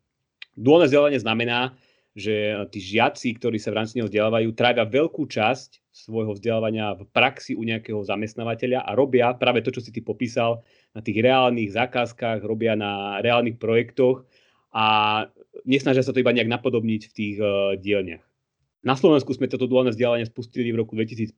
Duálne 0.55 0.87
vzdelávanie 0.87 1.19
znamená, 1.19 1.75
že 2.17 2.57
tí 2.73 2.81
žiaci, 2.81 3.37
ktorí 3.37 3.61
sa 3.61 3.69
v 3.69 3.77
rámci 3.77 4.01
neho 4.01 4.09
vzdelávajú, 4.09 4.49
trávia 4.57 4.89
veľkú 4.89 5.29
časť 5.29 5.85
svojho 5.93 6.33
vzdelávania 6.33 6.97
v 6.97 7.05
praxi 7.13 7.53
u 7.53 7.61
nejakého 7.61 8.01
zamestnávateľa 8.01 8.89
a 8.89 8.97
robia 8.97 9.37
práve 9.37 9.61
to, 9.61 9.69
čo 9.69 9.85
si 9.85 9.93
ty 9.93 10.01
popísal, 10.01 10.65
na 10.97 11.05
tých 11.05 11.21
reálnych 11.21 11.77
zákazkách, 11.77 12.41
robia 12.41 12.73
na 12.73 13.21
reálnych 13.21 13.61
projektoch 13.61 14.25
a 14.73 15.29
nesnažia 15.61 16.01
sa 16.01 16.09
to 16.09 16.17
iba 16.17 16.33
nejak 16.33 16.49
napodobniť 16.49 17.01
v 17.05 17.13
tých 17.13 17.35
uh, 17.37 17.77
dielniach. 17.77 18.25
Na 18.81 18.97
Slovensku 18.97 19.29
sme 19.37 19.45
toto 19.45 19.69
duálne 19.69 19.93
vzdelávanie 19.93 20.25
spustili 20.25 20.73
v 20.73 20.81
roku 20.81 20.97
2015 20.97 21.37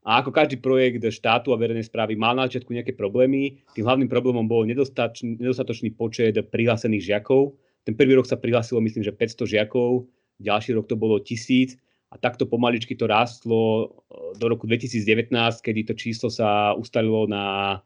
a 0.00 0.24
ako 0.24 0.32
každý 0.32 0.56
projekt 0.56 1.04
štátu 1.04 1.52
a 1.52 1.60
verejnej 1.60 1.84
správy 1.84 2.16
mal 2.16 2.32
na 2.32 2.48
začiatku 2.48 2.72
nejaké 2.72 2.96
problémy, 2.96 3.60
tým 3.76 3.84
hlavným 3.84 4.08
problémom 4.08 4.48
bol 4.48 4.64
nedostatočný, 4.64 5.36
nedostatočný 5.36 5.92
počet 5.92 6.40
prihlásených 6.48 7.04
žiakov. 7.12 7.52
Ten 7.84 7.92
prvý 7.92 8.16
rok 8.16 8.24
sa 8.24 8.40
prihlásilo, 8.40 8.80
myslím, 8.80 9.04
že 9.04 9.12
500 9.12 9.44
žiakov, 9.44 10.08
ďalší 10.40 10.72
rok 10.72 10.88
to 10.88 10.96
bolo 10.96 11.20
1000 11.20 11.76
a 12.10 12.16
takto 12.16 12.48
pomaličky 12.48 12.96
to 12.96 13.04
rástlo 13.04 13.60
e, 13.60 13.86
do 14.40 14.44
roku 14.48 14.64
2019, 14.64 15.30
kedy 15.60 15.80
to 15.84 15.94
číslo 15.94 16.32
sa 16.32 16.72
ustalilo 16.74 17.28
na 17.28 17.78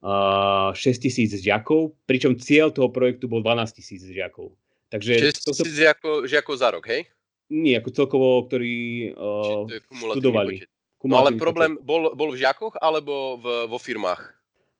uh, 0.00 0.70
6 0.72 1.04
tisíc 1.04 1.30
žiakov, 1.36 1.92
pričom 2.06 2.38
cieľ 2.38 2.70
toho 2.72 2.88
projektu 2.88 3.26
bol 3.28 3.44
12 3.44 3.76
tisíc 3.76 4.00
žiakov. 4.06 4.54
Takže 4.88 5.34
6 5.34 5.52
tisíc 5.52 5.74
žiakov, 5.74 6.24
žiakov 6.24 6.54
za 6.56 6.68
rok, 6.72 6.84
hej? 6.88 7.10
Nie, 7.52 7.84
ako 7.84 7.90
celkovo, 7.92 8.48
ktorí 8.48 9.12
uh, 9.12 9.68
študovali. 10.16 10.64
Počet. 10.64 10.71
No 11.02 11.18
ale 11.18 11.34
problém 11.34 11.78
bol, 11.82 12.14
bol 12.14 12.30
v 12.34 12.40
žiakoch 12.42 12.78
alebo 12.78 13.38
v, 13.42 13.66
vo 13.66 13.78
firmách? 13.78 14.22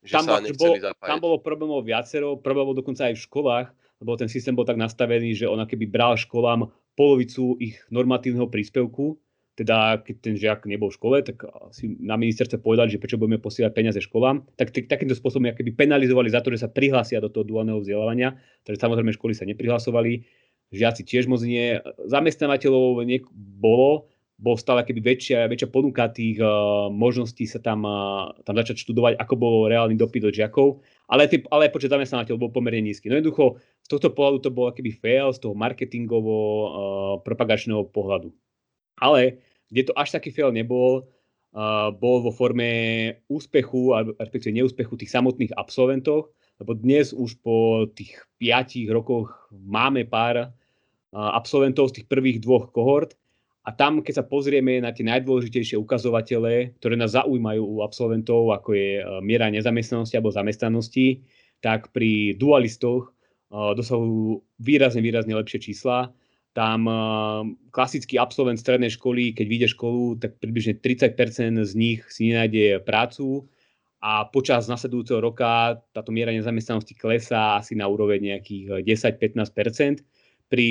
Že 0.03 0.13
tam, 0.19 0.25
sa 0.27 0.39
bol, 0.39 0.73
tam 0.99 1.19
bolo 1.23 1.37
problémov 1.39 1.83
viacero, 1.87 2.35
problém 2.35 2.67
bol 2.67 2.77
dokonca 2.79 3.07
aj 3.07 3.15
v 3.15 3.23
školách, 3.23 3.67
lebo 4.03 4.19
ten 4.19 4.27
systém 4.27 4.51
bol 4.51 4.67
tak 4.67 4.75
nastavený, 4.75 5.31
že 5.31 5.47
ona 5.47 5.63
keby 5.63 5.87
bral 5.87 6.19
školám 6.19 6.67
polovicu 6.99 7.55
ich 7.63 7.79
normatívneho 7.87 8.51
príspevku, 8.51 9.15
teda 9.53 10.01
keď 10.01 10.15
ten 10.19 10.33
žiak 10.35 10.65
nebol 10.65 10.89
v 10.89 10.97
škole, 10.97 11.17
tak 11.21 11.45
si 11.71 11.95
na 12.01 12.17
ministerstve 12.17 12.59
povedali, 12.59 12.89
že 12.89 12.99
prečo 12.99 13.21
budeme 13.21 13.37
posielať 13.37 13.71
peniaze 13.71 13.99
školám, 14.01 14.43
tak 14.57 14.73
t- 14.73 14.83
takýmto 14.83 15.13
spôsobom 15.13 15.45
keby 15.53 15.77
penalizovali 15.77 16.27
za 16.33 16.41
to, 16.41 16.49
že 16.51 16.65
sa 16.65 16.69
prihlásia 16.73 17.21
do 17.21 17.29
toho 17.29 17.45
duálneho 17.45 17.79
vzdelávania, 17.79 18.33
takže 18.65 18.81
samozrejme 18.81 19.13
školy 19.13 19.33
sa 19.37 19.45
neprihlasovali, 19.45 20.25
žiaci 20.73 21.05
tiež 21.05 21.29
moc 21.29 21.45
nie, 21.45 21.77
zamestnávateľov 22.09 23.05
niek- 23.05 23.29
bolo, 23.37 24.09
bol 24.43 24.59
stále 24.59 24.83
keby 24.83 24.99
väčšia, 24.99 25.47
väčšia 25.47 25.71
ponuka 25.71 26.11
tých 26.11 26.35
uh, 26.43 26.91
možností 26.91 27.47
sa 27.47 27.63
tam, 27.63 27.87
uh, 27.87 28.35
tam 28.43 28.59
začať 28.59 28.83
študovať, 28.83 29.15
ako 29.15 29.33
bol 29.39 29.55
reálny 29.71 29.95
dopyt 29.95 30.27
od 30.27 30.35
žiakov, 30.35 30.83
ale, 31.07 31.31
tý, 31.31 31.47
ale 31.47 31.71
počet 31.71 31.87
zamestnávateľov 31.95 32.51
bol 32.51 32.51
pomerne 32.51 32.83
nízky. 32.83 33.07
No 33.07 33.15
jednoducho, 33.15 33.63
z 33.79 33.87
tohto 33.87 34.11
pohľadu 34.11 34.43
to 34.43 34.51
bol 34.51 34.67
keby 34.75 34.91
fail, 34.99 35.31
z 35.31 35.39
toho 35.47 35.55
marketingovo 35.55 36.35
uh, 36.35 36.67
propagačného 37.23 37.87
pohľadu. 37.87 38.35
Ale 38.99 39.39
kde 39.71 39.87
to 39.87 39.93
až 39.95 40.19
taký 40.19 40.35
fail 40.35 40.51
nebol, 40.51 41.07
uh, 41.55 41.95
bol 41.95 42.19
vo 42.19 42.35
forme 42.35 42.69
úspechu, 43.31 43.95
respektíve 44.19 44.59
neúspechu 44.59 44.99
tých 44.99 45.15
samotných 45.15 45.55
absolventov, 45.55 46.35
lebo 46.59 46.75
dnes 46.75 47.15
už 47.15 47.39
po 47.39 47.87
tých 47.95 48.19
5 48.43 48.91
rokoch 48.91 49.47
máme 49.55 50.03
pár 50.03 50.51
uh, 50.51 51.31
absolventov 51.31 51.95
z 51.95 52.03
tých 52.03 52.11
prvých 52.11 52.43
dvoch 52.43 52.67
kohort, 52.75 53.15
a 53.63 53.71
tam, 53.71 54.03
keď 54.03 54.13
sa 54.19 54.25
pozrieme 54.27 54.83
na 54.83 54.91
tie 54.91 55.07
najdôležitejšie 55.07 55.79
ukazovatele, 55.79 56.75
ktoré 56.83 56.99
nás 56.99 57.15
zaujímajú 57.15 57.63
u 57.63 57.77
absolventov, 57.79 58.51
ako 58.51 58.75
je 58.75 58.89
e, 58.99 59.03
miera 59.23 59.47
nezamestnanosti 59.47 60.19
alebo 60.19 60.35
zamestnanosti, 60.35 61.23
tak 61.63 61.95
pri 61.95 62.35
dualistoch 62.35 63.07
e, 63.07 63.11
dosahujú 63.55 64.43
výrazne, 64.59 64.99
výrazne 64.99 65.31
lepšie 65.39 65.63
čísla. 65.63 66.11
Tam 66.51 66.83
e, 66.91 66.95
klasický 67.71 68.19
absolvent 68.19 68.59
strednej 68.59 68.91
školy, 68.91 69.31
keď 69.31 69.45
vyjde 69.47 69.67
školu, 69.79 70.19
tak 70.19 70.43
približne 70.43 70.83
30% 70.83 71.63
z 71.63 71.73
nich 71.79 72.03
si 72.11 72.35
nenájde 72.35 72.83
prácu 72.83 73.47
a 74.03 74.27
počas 74.27 74.67
nasledujúceho 74.67 75.23
roka 75.23 75.79
táto 75.95 76.11
miera 76.11 76.35
nezamestnanosti 76.35 76.99
klesá 76.99 77.63
asi 77.63 77.79
na 77.79 77.87
úroveň 77.87 78.35
nejakých 78.35 78.83
10-15% 78.83 80.03
pri 80.51 80.67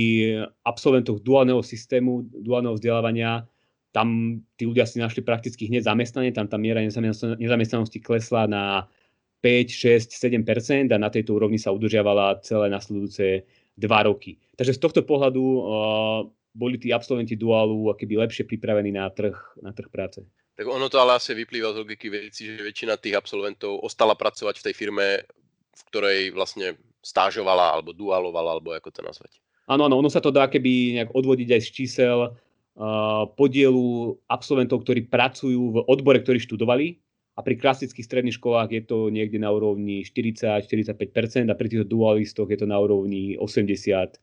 absolventoch 0.63 1.21
duálneho 1.21 1.61
systému, 1.65 2.27
duálneho 2.31 2.79
vzdelávania, 2.79 3.47
tam 3.93 4.41
tí 4.57 4.65
ľudia 4.65 4.89
si 4.89 4.99
našli 4.99 5.21
prakticky 5.21 5.69
hneď 5.69 5.85
zamestnanie, 5.85 6.33
tam 6.33 6.49
tá 6.49 6.57
miera 6.57 6.81
nezamestnanosti 6.81 8.01
klesla 8.01 8.49
na 8.49 8.89
5, 9.45 9.69
6, 9.69 10.17
7% 10.17 10.95
a 10.95 10.97
na 10.97 11.11
tejto 11.11 11.37
úrovni 11.37 11.59
sa 11.59 11.75
udržiavala 11.75 12.41
celé 12.47 12.71
nasledujúce 12.73 13.45
dva 13.77 14.07
roky. 14.07 14.39
Takže 14.57 14.79
z 14.79 14.81
tohto 14.81 15.01
pohľadu 15.03 15.43
uh, 15.43 15.63
boli 16.55 16.79
tí 16.79 16.95
absolventi 16.95 17.35
duálu 17.35 17.93
keby 17.97 18.23
lepšie 18.29 18.49
pripravení 18.49 18.95
na 18.95 19.09
trh, 19.11 19.35
na 19.61 19.75
trh 19.75 19.89
práce. 19.91 20.23
Tak 20.53 20.69
ono 20.69 20.87
to 20.93 21.01
ale 21.01 21.17
asi 21.17 21.33
vyplýva 21.33 21.73
z 21.73 21.81
logiky 21.81 22.13
veci, 22.13 22.53
že 22.53 22.61
väčšina 22.61 23.01
tých 23.01 23.17
absolventov 23.17 23.81
ostala 23.83 24.13
pracovať 24.13 24.61
v 24.61 24.67
tej 24.69 24.75
firme, 24.77 25.07
v 25.73 25.83
ktorej 25.89 26.31
vlastne 26.37 26.77
stážovala, 27.03 27.73
alebo 27.75 27.97
dualovala, 27.97 28.57
alebo 28.57 28.77
ako 28.77 28.93
to 28.93 29.01
nazvať. 29.03 29.43
Áno, 29.71 29.87
áno, 29.87 30.03
ono 30.03 30.11
sa 30.11 30.19
to 30.19 30.35
dá 30.35 30.51
keby 30.51 30.99
nejak 30.99 31.11
odvodiť 31.15 31.49
aj 31.55 31.61
z 31.63 31.69
čísel 31.71 32.19
uh, 32.27 33.23
podielu 33.39 34.19
absolventov, 34.27 34.83
ktorí 34.83 35.07
pracujú 35.07 35.63
v 35.75 35.77
odbore, 35.87 36.19
ktorí 36.19 36.43
študovali. 36.43 36.99
A 37.33 37.41
pri 37.41 37.57
klasických 37.57 38.05
stredných 38.05 38.37
školách 38.37 38.69
je 38.77 38.83
to 38.85 39.09
niekde 39.09 39.41
na 39.41 39.49
úrovni 39.49 40.05
40-45% 40.05 41.49
a 41.49 41.57
pri 41.57 41.69
tých 41.73 41.89
dualistoch 41.89 42.45
je 42.51 42.59
to 42.61 42.69
na 42.69 42.77
úrovni 42.77 43.41
80%. 43.41 44.21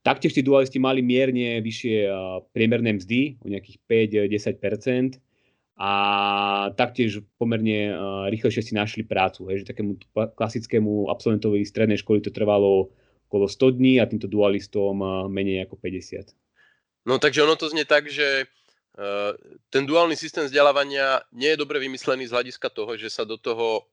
Taktiež 0.00 0.32
tí 0.32 0.40
dualisti 0.40 0.78
mali 0.78 1.02
mierne 1.02 1.58
vyššie 1.60 1.96
uh, 2.06 2.40
priemerné 2.54 2.96
mzdy, 2.96 3.42
o 3.42 3.50
nejakých 3.50 3.76
5-10%. 4.32 5.20
A 5.76 5.92
taktiež 6.72 7.20
pomerne 7.36 7.92
uh, 7.92 8.24
rýchlejšie 8.32 8.64
si 8.64 8.72
našli 8.72 9.04
prácu. 9.04 9.44
Hej, 9.52 9.66
že 9.66 9.76
takému 9.76 10.00
klasickému 10.14 11.12
absolventovi 11.12 11.60
strednej 11.68 12.00
školy 12.00 12.24
to 12.24 12.32
trvalo 12.32 12.88
okolo 13.26 13.50
100 13.50 13.76
dní 13.76 13.98
a 14.00 14.06
týmto 14.06 14.30
dualistom 14.30 15.02
menej 15.28 15.66
ako 15.66 15.76
50. 15.82 16.30
No 17.06 17.18
takže 17.18 17.42
ono 17.42 17.58
to 17.58 17.70
znie 17.70 17.86
tak, 17.86 18.06
že 18.10 18.46
ten 19.68 19.84
duálny 19.84 20.16
systém 20.16 20.48
vzdelávania 20.48 21.20
nie 21.34 21.52
je 21.52 21.60
dobre 21.60 21.76
vymyslený 21.76 22.26
z 22.26 22.32
hľadiska 22.32 22.72
toho, 22.72 22.96
že 22.96 23.12
sa 23.12 23.28
do 23.28 23.36
toho 23.36 23.84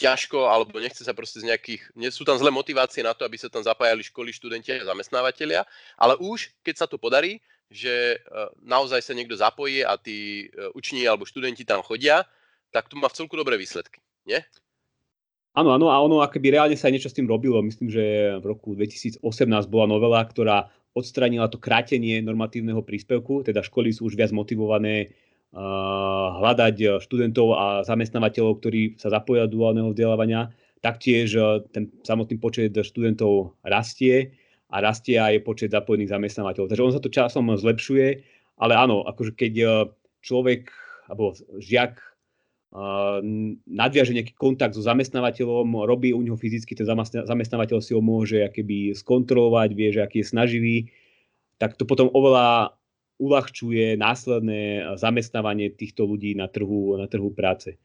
ťažko, 0.00 0.48
alebo 0.48 0.80
nechce 0.80 1.04
sa 1.04 1.12
proste 1.12 1.44
z 1.44 1.52
nejakých, 1.52 1.92
nie 1.92 2.08
sú 2.08 2.24
tam 2.24 2.40
zlé 2.40 2.48
motivácie 2.48 3.04
na 3.04 3.12
to, 3.12 3.28
aby 3.28 3.36
sa 3.36 3.52
tam 3.52 3.60
zapájali 3.60 4.00
školy, 4.00 4.32
študenti 4.32 4.72
a 4.72 4.88
zamestnávateľia, 4.88 5.62
ale 6.00 6.16
už 6.18 6.50
keď 6.64 6.74
sa 6.82 6.86
to 6.88 6.96
podarí, 6.96 7.38
že 7.70 8.18
naozaj 8.64 9.04
sa 9.04 9.14
niekto 9.14 9.38
zapojí 9.38 9.86
a 9.86 9.94
tí 10.00 10.50
uční 10.74 11.06
alebo 11.06 11.28
študenti 11.28 11.62
tam 11.62 11.84
chodia, 11.86 12.26
tak 12.74 12.90
to 12.90 12.98
má 12.98 13.06
v 13.06 13.16
celku 13.22 13.38
dobré 13.38 13.54
výsledky, 13.54 14.02
nie? 14.26 14.42
Áno, 15.50 15.74
áno, 15.74 15.90
a 15.90 15.98
ono 15.98 16.22
akoby 16.22 16.54
reálne 16.54 16.78
sa 16.78 16.86
aj 16.86 16.94
niečo 16.94 17.10
s 17.10 17.16
tým 17.18 17.26
robilo. 17.26 17.58
Myslím, 17.58 17.90
že 17.90 18.38
v 18.38 18.44
roku 18.46 18.78
2018 18.78 19.18
bola 19.66 19.86
novela, 19.90 20.22
ktorá 20.22 20.70
odstranila 20.94 21.50
to 21.50 21.58
krátenie 21.58 22.22
normatívneho 22.22 22.82
príspevku, 22.86 23.42
teda 23.42 23.62
školy 23.62 23.90
sú 23.90 24.06
už 24.10 24.14
viac 24.14 24.30
motivované 24.30 25.10
uh, 25.54 26.38
hľadať 26.38 27.02
študentov 27.02 27.46
a 27.54 27.64
zamestnávateľov, 27.82 28.62
ktorí 28.62 28.82
sa 28.98 29.10
zapoja 29.10 29.50
do 29.50 29.58
duálneho 29.58 29.90
vzdelávania. 29.90 30.54
Taktiež 30.82 31.34
uh, 31.34 31.62
ten 31.74 31.90
samotný 32.06 32.38
počet 32.38 32.74
študentov 32.74 33.58
rastie 33.66 34.34
a 34.70 34.78
rastie 34.78 35.18
aj 35.18 35.42
počet 35.42 35.74
zapojených 35.74 36.14
zamestnávateľov. 36.14 36.70
Takže 36.70 36.86
on 36.86 36.94
sa 36.94 37.02
to 37.02 37.10
časom 37.10 37.50
zlepšuje, 37.50 38.22
ale 38.62 38.78
áno, 38.78 39.02
akože 39.02 39.34
keď 39.34 39.54
uh, 39.66 39.72
človek 40.22 40.70
alebo 41.10 41.34
žiak 41.58 41.98
nadviaže 43.66 44.14
nejaký 44.14 44.38
kontakt 44.38 44.78
so 44.78 44.82
zamestnávateľom, 44.86 45.82
robí 45.90 46.14
u 46.14 46.22
neho 46.22 46.38
fyzicky, 46.38 46.78
ten 46.78 46.86
zamestnávateľ 47.26 47.82
si 47.82 47.98
ho 47.98 48.02
môže 48.02 48.46
akéby 48.46 48.94
skontrolovať, 48.94 49.74
vie, 49.74 49.90
že 49.90 50.06
aký 50.06 50.22
je 50.22 50.30
snaživý, 50.30 50.76
tak 51.58 51.74
to 51.74 51.82
potom 51.82 52.06
oveľa 52.14 52.78
uľahčuje 53.20 54.00
následné 54.00 54.96
zamestnávanie 54.96 55.74
týchto 55.76 56.08
ľudí 56.08 56.32
na 56.38 56.48
trhu, 56.48 56.96
na 56.96 57.04
trhu 57.04 57.34
práce. 57.34 57.76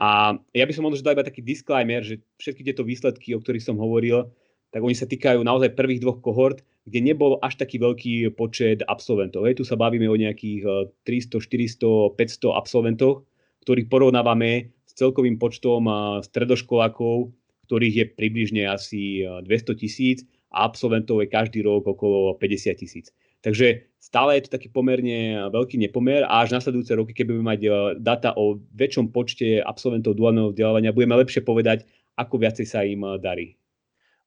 A 0.00 0.34
ja 0.56 0.64
by 0.64 0.72
som 0.72 0.88
možno 0.88 1.04
dal 1.04 1.14
iba 1.14 1.22
taký 1.22 1.44
disclaimer, 1.44 2.00
že 2.00 2.24
všetky 2.40 2.64
tieto 2.64 2.82
výsledky, 2.82 3.36
o 3.36 3.40
ktorých 3.44 3.62
som 3.62 3.76
hovoril, 3.76 4.32
tak 4.72 4.80
oni 4.80 4.96
sa 4.96 5.04
týkajú 5.04 5.44
naozaj 5.44 5.76
prvých 5.76 6.00
dvoch 6.00 6.24
kohort, 6.24 6.64
kde 6.88 7.04
nebol 7.04 7.36
až 7.44 7.60
taký 7.60 7.76
veľký 7.76 8.32
počet 8.34 8.80
absolventov. 8.88 9.44
Hej, 9.44 9.60
tu 9.60 9.64
sa 9.68 9.76
bavíme 9.76 10.08
o 10.08 10.16
nejakých 10.16 10.90
300, 11.04 11.38
400, 11.38 12.16
500 12.16 12.50
absolventoch, 12.50 13.22
ktorých 13.70 13.86
porovnávame 13.86 14.74
s 14.82 14.98
celkovým 14.98 15.38
počtom 15.38 15.86
stredoškolákov, 16.26 17.30
ktorých 17.70 17.94
je 17.94 18.06
približne 18.18 18.66
asi 18.66 19.22
200 19.22 19.46
tisíc 19.78 20.26
a 20.50 20.66
absolventov 20.66 21.22
je 21.22 21.30
každý 21.30 21.62
rok 21.62 21.86
okolo 21.86 22.34
50 22.34 22.74
tisíc. 22.82 23.14
Takže 23.46 23.86
stále 24.02 24.42
je 24.42 24.50
to 24.50 24.58
taký 24.58 24.74
pomerne 24.74 25.46
veľký 25.54 25.78
nepomer 25.78 26.26
a 26.26 26.42
až 26.42 26.58
nasledujúce 26.58 26.98
roky, 26.98 27.14
keď 27.14 27.30
budeme 27.30 27.46
mať 27.46 27.60
data 28.02 28.34
o 28.34 28.58
väčšom 28.74 29.14
počte 29.14 29.62
absolventov 29.62 30.18
duálneho 30.18 30.50
vzdelávania, 30.50 30.90
budeme 30.90 31.14
lepšie 31.22 31.46
povedať, 31.46 31.86
ako 32.18 32.42
viacej 32.42 32.66
sa 32.66 32.82
im 32.82 33.06
darí. 33.22 33.54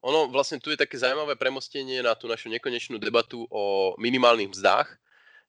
Ono 0.08 0.32
vlastne 0.32 0.64
tu 0.64 0.72
je 0.72 0.80
také 0.80 0.96
zaujímavé 0.96 1.36
premostenie 1.36 2.00
na 2.00 2.16
tú 2.16 2.32
našu 2.32 2.48
nekonečnú 2.48 2.96
debatu 2.96 3.44
o 3.52 3.92
minimálnych 4.00 4.56
mzdách, 4.56 4.88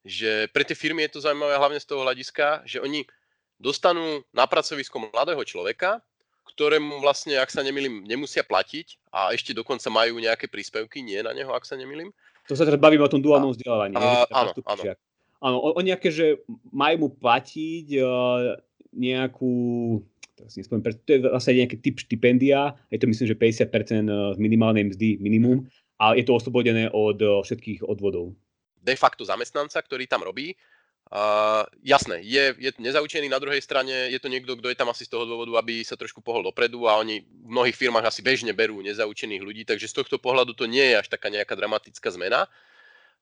že 0.02 0.50
pre 0.50 0.66
tie 0.66 0.74
firmy 0.74 1.06
je 1.06 1.14
to 1.14 1.24
zaujímavé 1.24 1.54
hlavne 1.54 1.78
z 1.78 1.86
toho 1.86 2.02
hľadiska, 2.02 2.66
že 2.66 2.82
oni 2.82 3.06
dostanú 3.64 4.20
na 4.36 4.44
pracovisko 4.44 5.08
mladého 5.08 5.40
človeka, 5.48 6.04
ktorému 6.44 7.00
vlastne, 7.00 7.40
ak 7.40 7.48
sa 7.48 7.64
nemýlim, 7.64 8.04
nemusia 8.04 8.44
platiť 8.44 9.00
a 9.08 9.32
ešte 9.32 9.56
dokonca 9.56 9.88
majú 9.88 10.20
nejaké 10.20 10.46
príspevky, 10.52 11.00
nie 11.00 11.16
na 11.24 11.32
neho, 11.32 11.48
ak 11.56 11.64
sa 11.64 11.74
nemýlim. 11.74 12.12
To 12.44 12.52
sa 12.52 12.68
teraz 12.68 12.76
bavíme 12.76 13.00
o 13.00 13.08
tom 13.08 13.24
duálnom 13.24 13.56
vzdelávaní. 13.56 13.96
A, 13.96 14.28
áno, 14.28 14.52
áno. 14.68 14.82
Áno, 15.44 15.56
oni 15.76 15.92
nejaké, 15.92 16.08
že 16.08 16.40
majú 16.72 16.96
mu 17.04 17.08
platiť 17.12 18.00
uh, 18.00 18.56
nejakú, 18.96 19.52
teraz 20.36 20.56
nespomínam, 20.56 20.92
to 21.04 21.10
je 21.10 21.20
vlastne 21.24 21.52
nejaký 21.64 21.76
typ 21.84 21.96
štipendia, 22.00 22.76
je 22.88 23.00
to 23.00 23.08
myslím, 23.10 23.26
že 23.28 23.36
50% 23.36 23.68
e, 23.68 24.12
z 24.32 24.38
minimálnej 24.40 24.88
mzdy 24.88 25.20
minimum 25.20 25.68
a 26.00 26.16
je 26.16 26.24
to 26.24 26.32
oslobodené 26.32 26.88
od 26.94 27.18
uh, 27.20 27.44
všetkých 27.44 27.84
odvodov. 27.84 28.32
De 28.80 28.96
facto 28.96 29.24
zamestnanca, 29.24 29.80
ktorý 29.84 30.08
tam 30.08 30.24
robí, 30.24 30.56
Uh, 31.04 31.68
jasné, 31.84 32.24
je, 32.24 32.56
je 32.58 32.70
nezaučený, 32.80 33.28
na 33.28 33.36
druhej 33.36 33.60
strane 33.60 34.08
je 34.08 34.16
to 34.16 34.32
niekto, 34.32 34.56
kto 34.56 34.72
je 34.72 34.78
tam 34.78 34.88
asi 34.88 35.04
z 35.04 35.12
toho 35.12 35.28
dôvodu, 35.28 35.60
aby 35.60 35.84
sa 35.84 36.00
trošku 36.00 36.24
pohol 36.24 36.40
dopredu 36.40 36.88
a 36.88 36.96
oni 36.96 37.20
v 37.22 37.48
mnohých 37.54 37.76
firmách 37.76 38.08
asi 38.08 38.24
bežne 38.24 38.56
berú 38.56 38.80
nezaučených 38.80 39.44
ľudí, 39.44 39.62
takže 39.68 39.86
z 39.86 40.00
tohto 40.00 40.16
pohľadu 40.16 40.56
to 40.56 40.64
nie 40.64 40.82
je 40.82 41.04
až 41.04 41.12
taká 41.12 41.28
nejaká 41.28 41.54
dramatická 41.54 42.08
zmena. 42.08 42.48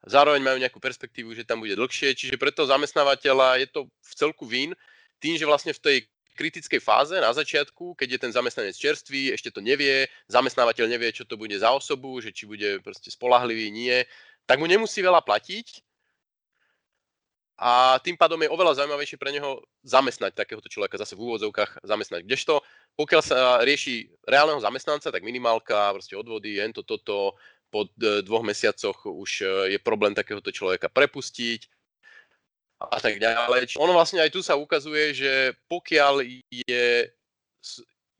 Zároveň 0.07 0.41
majú 0.41 0.57
nejakú 0.63 0.79
perspektívu, 0.79 1.35
že 1.35 1.43
tam 1.43 1.59
bude 1.59 1.75
dlhšie, 1.75 2.15
čiže 2.15 2.39
pre 2.39 2.55
toho 2.55 2.71
zamestnávateľa 2.71 3.61
je 3.61 3.67
to 3.67 3.85
v 3.87 4.13
celku 4.15 4.47
vín 4.47 4.71
tým, 5.19 5.35
že 5.35 5.47
vlastne 5.47 5.75
v 5.75 5.83
tej 5.83 5.97
kritickej 6.33 6.81
fáze 6.81 7.13
na 7.13 7.29
začiatku, 7.29 7.93
keď 7.93 8.17
je 8.17 8.19
ten 8.19 8.31
zamestnanec 8.33 8.73
čerstvý, 8.73 9.37
ešte 9.37 9.53
to 9.53 9.61
nevie, 9.61 10.09
zamestnávateľ 10.27 10.89
nevie, 10.89 11.13
čo 11.13 11.29
to 11.29 11.37
bude 11.37 11.53
za 11.53 11.69
osobu, 11.69 12.17
že 12.19 12.33
či 12.33 12.49
bude 12.49 12.81
proste 12.81 13.13
spolahlivý, 13.13 13.69
nie, 13.69 14.01
tak 14.49 14.57
mu 14.57 14.65
nemusí 14.65 14.99
veľa 14.99 15.21
platiť, 15.21 15.92
a 17.53 18.01
tým 18.01 18.17
pádom 18.17 18.41
je 18.41 18.49
oveľa 18.49 18.81
zaujímavejšie 18.81 19.21
pre 19.21 19.29
neho 19.29 19.61
zamestnať 19.85 20.33
takéhoto 20.33 20.65
človeka, 20.65 20.97
zase 20.97 21.13
v 21.13 21.21
úvodzovkách 21.21 21.85
zamestnať. 21.85 22.25
Kdežto, 22.25 22.65
pokiaľ 22.97 23.21
sa 23.21 23.37
rieši 23.61 24.09
reálneho 24.25 24.57
zamestnanca, 24.57 25.13
tak 25.13 25.21
minimálka, 25.21 25.93
proste 25.93 26.17
odvody, 26.17 26.57
jen 26.57 26.73
toto, 26.73 27.37
po 27.73 27.89
dvoch 27.97 28.45
mesiacoch 28.45 29.09
už 29.09 29.41
e, 29.41 29.45
je 29.73 29.79
problém 29.81 30.13
takéhoto 30.13 30.53
človeka 30.53 30.93
prepustiť 30.93 31.65
a 32.77 33.01
tak 33.01 33.17
ďalej. 33.17 33.73
Ono 33.81 33.97
vlastne 33.97 34.21
aj 34.21 34.29
tu 34.29 34.45
sa 34.45 34.53
ukazuje, 34.53 35.17
že 35.17 35.57
pokiaľ 35.65 36.21
je, 36.53 36.87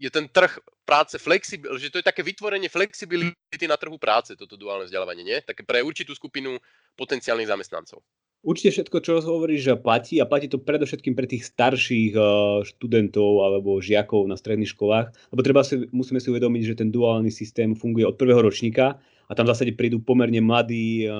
je 0.02 0.10
ten 0.10 0.26
trh 0.26 0.58
práce 0.90 1.22
flexibil, 1.22 1.78
že 1.78 1.94
to 1.94 2.02
je 2.02 2.10
také 2.10 2.26
vytvorenie 2.26 2.66
flexibility 2.66 3.66
na 3.70 3.78
trhu 3.78 4.02
práce, 4.02 4.34
toto 4.34 4.58
duálne 4.58 4.90
vzdelávanie, 4.90 5.22
nie? 5.22 5.38
Také 5.46 5.62
pre 5.62 5.86
určitú 5.86 6.18
skupinu 6.18 6.58
potenciálnych 6.98 7.54
zamestnancov. 7.54 8.02
Určite 8.44 8.76
všetko, 8.76 8.98
čo 9.00 9.24
hovoríš, 9.24 9.80
platí 9.80 10.20
a 10.20 10.28
platí 10.28 10.52
to 10.52 10.60
predovšetkým 10.60 11.16
pre 11.16 11.32
tých 11.32 11.48
starších 11.48 12.12
eh, 12.12 12.24
študentov 12.68 13.40
alebo 13.40 13.80
žiakov 13.80 14.28
na 14.28 14.36
stredných 14.36 14.76
školách, 14.76 15.16
lebo 15.32 15.42
treba 15.42 15.64
si, 15.64 15.88
musíme 15.96 16.20
si 16.20 16.28
uvedomiť, 16.28 16.76
že 16.76 16.80
ten 16.84 16.92
duálny 16.92 17.32
systém 17.32 17.72
funguje 17.72 18.04
od 18.04 18.20
prvého 18.20 18.44
ročníka 18.44 19.00
a 19.00 19.32
tam 19.32 19.48
v 19.48 19.52
zásade 19.56 19.72
prídu 19.80 20.04
pomerne 20.04 20.44
mladí 20.44 21.08
eh, 21.08 21.12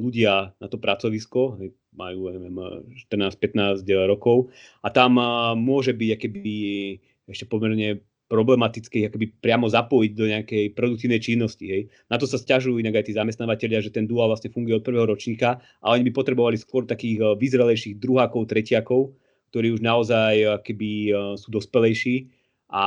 ľudia 0.00 0.56
na 0.56 0.66
to 0.72 0.80
pracovisko, 0.80 1.60
majú 1.92 2.32
14-15 3.04 3.84
rokov 4.08 4.48
a 4.80 4.88
tam 4.88 5.20
eh, 5.20 5.52
môže 5.60 5.92
byť 5.92 6.10
keby 6.24 6.56
ešte 7.28 7.44
pomerne 7.52 8.00
problematické 8.26 9.06
akoby 9.06 9.38
priamo 9.38 9.70
zapojiť 9.70 10.12
do 10.12 10.26
nejakej 10.26 10.64
produktívnej 10.74 11.22
činnosti. 11.22 11.64
Hej. 11.66 11.82
Na 12.10 12.18
to 12.18 12.26
sa 12.26 12.38
stiažujú 12.38 12.82
inak 12.82 13.02
aj 13.02 13.04
tí 13.10 13.12
zamestnávateľia, 13.14 13.86
že 13.86 13.94
ten 13.94 14.10
duál 14.10 14.34
vlastne 14.34 14.50
funguje 14.50 14.74
od 14.74 14.86
prvého 14.86 15.06
ročníka 15.06 15.62
a 15.78 15.94
oni 15.94 16.10
by 16.10 16.12
potrebovali 16.12 16.58
skôr 16.58 16.84
takých 16.84 17.22
eh, 17.22 17.26
vyzrelejších 17.38 18.02
druhákov, 18.02 18.50
tretiakov, 18.50 19.14
ktorí 19.54 19.78
už 19.78 19.80
naozaj 19.80 20.34
eh, 20.42 20.48
keby 20.58 20.90
eh, 21.06 21.14
sú 21.38 21.48
dospelejší 21.54 22.26
a 22.74 22.84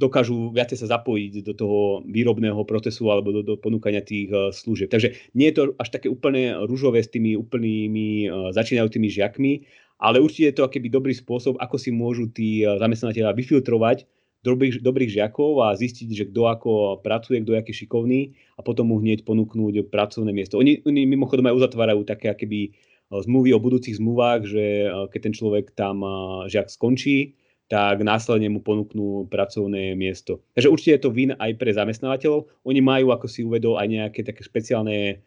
dokážu 0.00 0.54
viacej 0.54 0.80
sa 0.80 0.96
zapojiť 0.96 1.44
do 1.44 1.52
toho 1.52 1.80
výrobného 2.08 2.62
procesu 2.64 3.10
alebo 3.12 3.34
do, 3.34 3.42
do 3.44 3.54
ponúkania 3.60 4.00
tých 4.00 4.32
služieb. 4.32 4.88
Takže 4.88 5.12
nie 5.36 5.52
je 5.52 5.60
to 5.60 5.62
až 5.76 5.92
také 5.92 6.08
úplne 6.08 6.56
rúžové 6.64 7.04
s 7.04 7.12
tými 7.12 7.36
úplnými 7.36 8.32
začínajúcimi 8.48 9.12
žiakmi, 9.12 9.52
ale 10.00 10.24
určite 10.24 10.46
je 10.48 10.56
to 10.56 10.64
akýby 10.64 10.88
dobrý 10.88 11.12
spôsob, 11.12 11.60
ako 11.60 11.76
si 11.76 11.92
môžu 11.92 12.32
tí 12.32 12.64
zamestnávateľia 12.64 13.36
vyfiltrovať 13.36 14.08
dobrých, 14.40 14.80
dobrých 14.80 15.20
žiakov 15.20 15.60
a 15.64 15.76
zistiť, 15.76 16.08
že 16.16 16.28
kto 16.32 16.42
ako 16.48 16.70
pracuje, 17.04 17.44
kto 17.44 17.56
aký 17.56 17.72
šikovný 17.76 18.32
a 18.56 18.60
potom 18.64 18.88
mu 18.88 18.96
hneď 19.00 19.24
ponúknúť 19.28 19.92
pracovné 19.92 20.32
miesto. 20.32 20.56
Oni, 20.56 20.80
oni 20.84 21.04
mimochodom 21.04 21.52
aj 21.52 21.56
uzatvárajú 21.60 22.02
také 22.08 22.32
akéby 22.32 22.60
e, 22.64 22.70
zmluvy 23.12 23.52
o 23.52 23.60
budúcich 23.60 24.00
zmluvách, 24.00 24.40
že 24.48 24.64
e, 24.64 24.88
keď 25.12 25.20
ten 25.20 25.34
človek 25.36 25.76
tam 25.76 26.00
e, 26.00 26.10
žiak 26.48 26.72
skončí, 26.72 27.36
tak 27.70 28.02
následne 28.02 28.50
mu 28.50 28.64
ponúknú 28.64 29.30
pracovné 29.30 29.94
miesto. 29.94 30.42
Takže 30.58 30.72
určite 30.72 30.92
je 30.98 31.02
to 31.06 31.14
vin 31.14 31.30
aj 31.38 31.54
pre 31.54 31.70
zamestnávateľov. 31.70 32.50
Oni 32.66 32.82
majú, 32.82 33.14
ako 33.14 33.30
si 33.30 33.46
uvedol, 33.46 33.78
aj 33.78 33.86
nejaké 33.86 34.20
také 34.26 34.42
špeciálne 34.42 35.22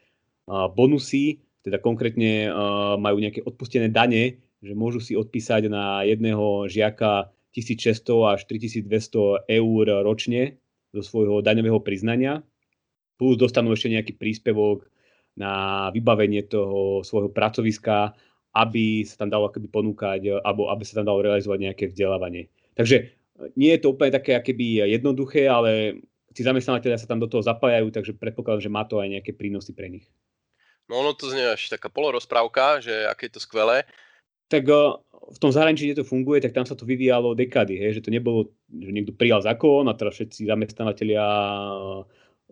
bonusy, 0.76 1.40
teda 1.64 1.80
konkrétne 1.80 2.52
majú 3.00 3.24
nejaké 3.24 3.48
odpustené 3.48 3.88
dane, 3.88 4.44
že 4.60 4.76
môžu 4.76 5.00
si 5.00 5.16
odpísať 5.16 5.72
na 5.72 6.04
jedného 6.04 6.68
žiaka 6.68 7.32
1600 7.54 8.34
až 8.34 8.40
3200 8.50 9.46
eur 9.46 9.86
ročne 10.02 10.58
zo 10.94 11.02
svojho 11.02 11.42
daňového 11.46 11.82
priznania, 11.82 12.42
plus 13.18 13.38
dostanú 13.38 13.74
ešte 13.74 13.94
nejaký 13.94 14.14
príspevok 14.18 14.90
na 15.34 15.88
vybavenie 15.90 16.46
toho 16.46 17.02
svojho 17.02 17.30
pracoviska, 17.34 18.14
aby 18.54 19.02
sa 19.02 19.26
tam 19.26 19.34
dalo 19.34 19.50
akoby 19.50 19.66
ponúkať, 19.70 20.46
alebo 20.46 20.70
aby 20.70 20.84
sa 20.86 21.02
tam 21.02 21.10
dalo 21.10 21.26
realizovať 21.26 21.60
nejaké 21.62 21.84
vzdelávanie. 21.90 22.54
Takže 22.78 22.98
e, 23.02 23.06
nie 23.58 23.74
je 23.74 23.82
to 23.82 23.98
úplne 23.98 24.14
také 24.14 24.38
akéby 24.38 24.86
jednoduché, 24.86 25.50
ale 25.50 26.02
tí 26.38 26.46
zamestnávateľia 26.46 27.02
sa 27.02 27.10
tam 27.10 27.18
do 27.18 27.26
toho 27.26 27.42
zapájajú, 27.42 27.90
takže 27.90 28.14
predpokladám, 28.14 28.62
že 28.62 28.74
má 28.74 28.86
to 28.86 29.02
aj 29.02 29.10
nejaké 29.10 29.34
prínosy 29.34 29.74
pre 29.74 29.90
nich. 29.90 30.06
No 30.86 31.02
ono 31.02 31.18
to 31.18 31.34
znie 31.34 31.50
až 31.50 31.74
taká 31.74 31.90
polorozprávka, 31.90 32.84
že 32.84 32.94
aké 33.10 33.26
je 33.32 33.40
to 33.40 33.42
skvelé 33.42 33.90
tak 34.54 34.70
eh, 34.70 34.94
v 35.34 35.38
tom 35.42 35.50
zahraničí, 35.50 35.90
kde 35.90 36.06
to 36.06 36.06
funguje, 36.06 36.38
tak 36.46 36.54
tam 36.54 36.70
sa 36.70 36.78
to 36.78 36.86
vyvíjalo 36.86 37.34
dekady, 37.34 37.82
hej, 37.82 37.98
že 37.98 38.06
to 38.06 38.14
nebolo, 38.14 38.54
že 38.70 38.94
niekto 38.94 39.18
prijal 39.18 39.42
zákon 39.42 39.90
a 39.90 39.98
teraz 39.98 40.22
všetci 40.22 40.46
zamestnávateľia 40.46 41.26
eh, 41.26 42.02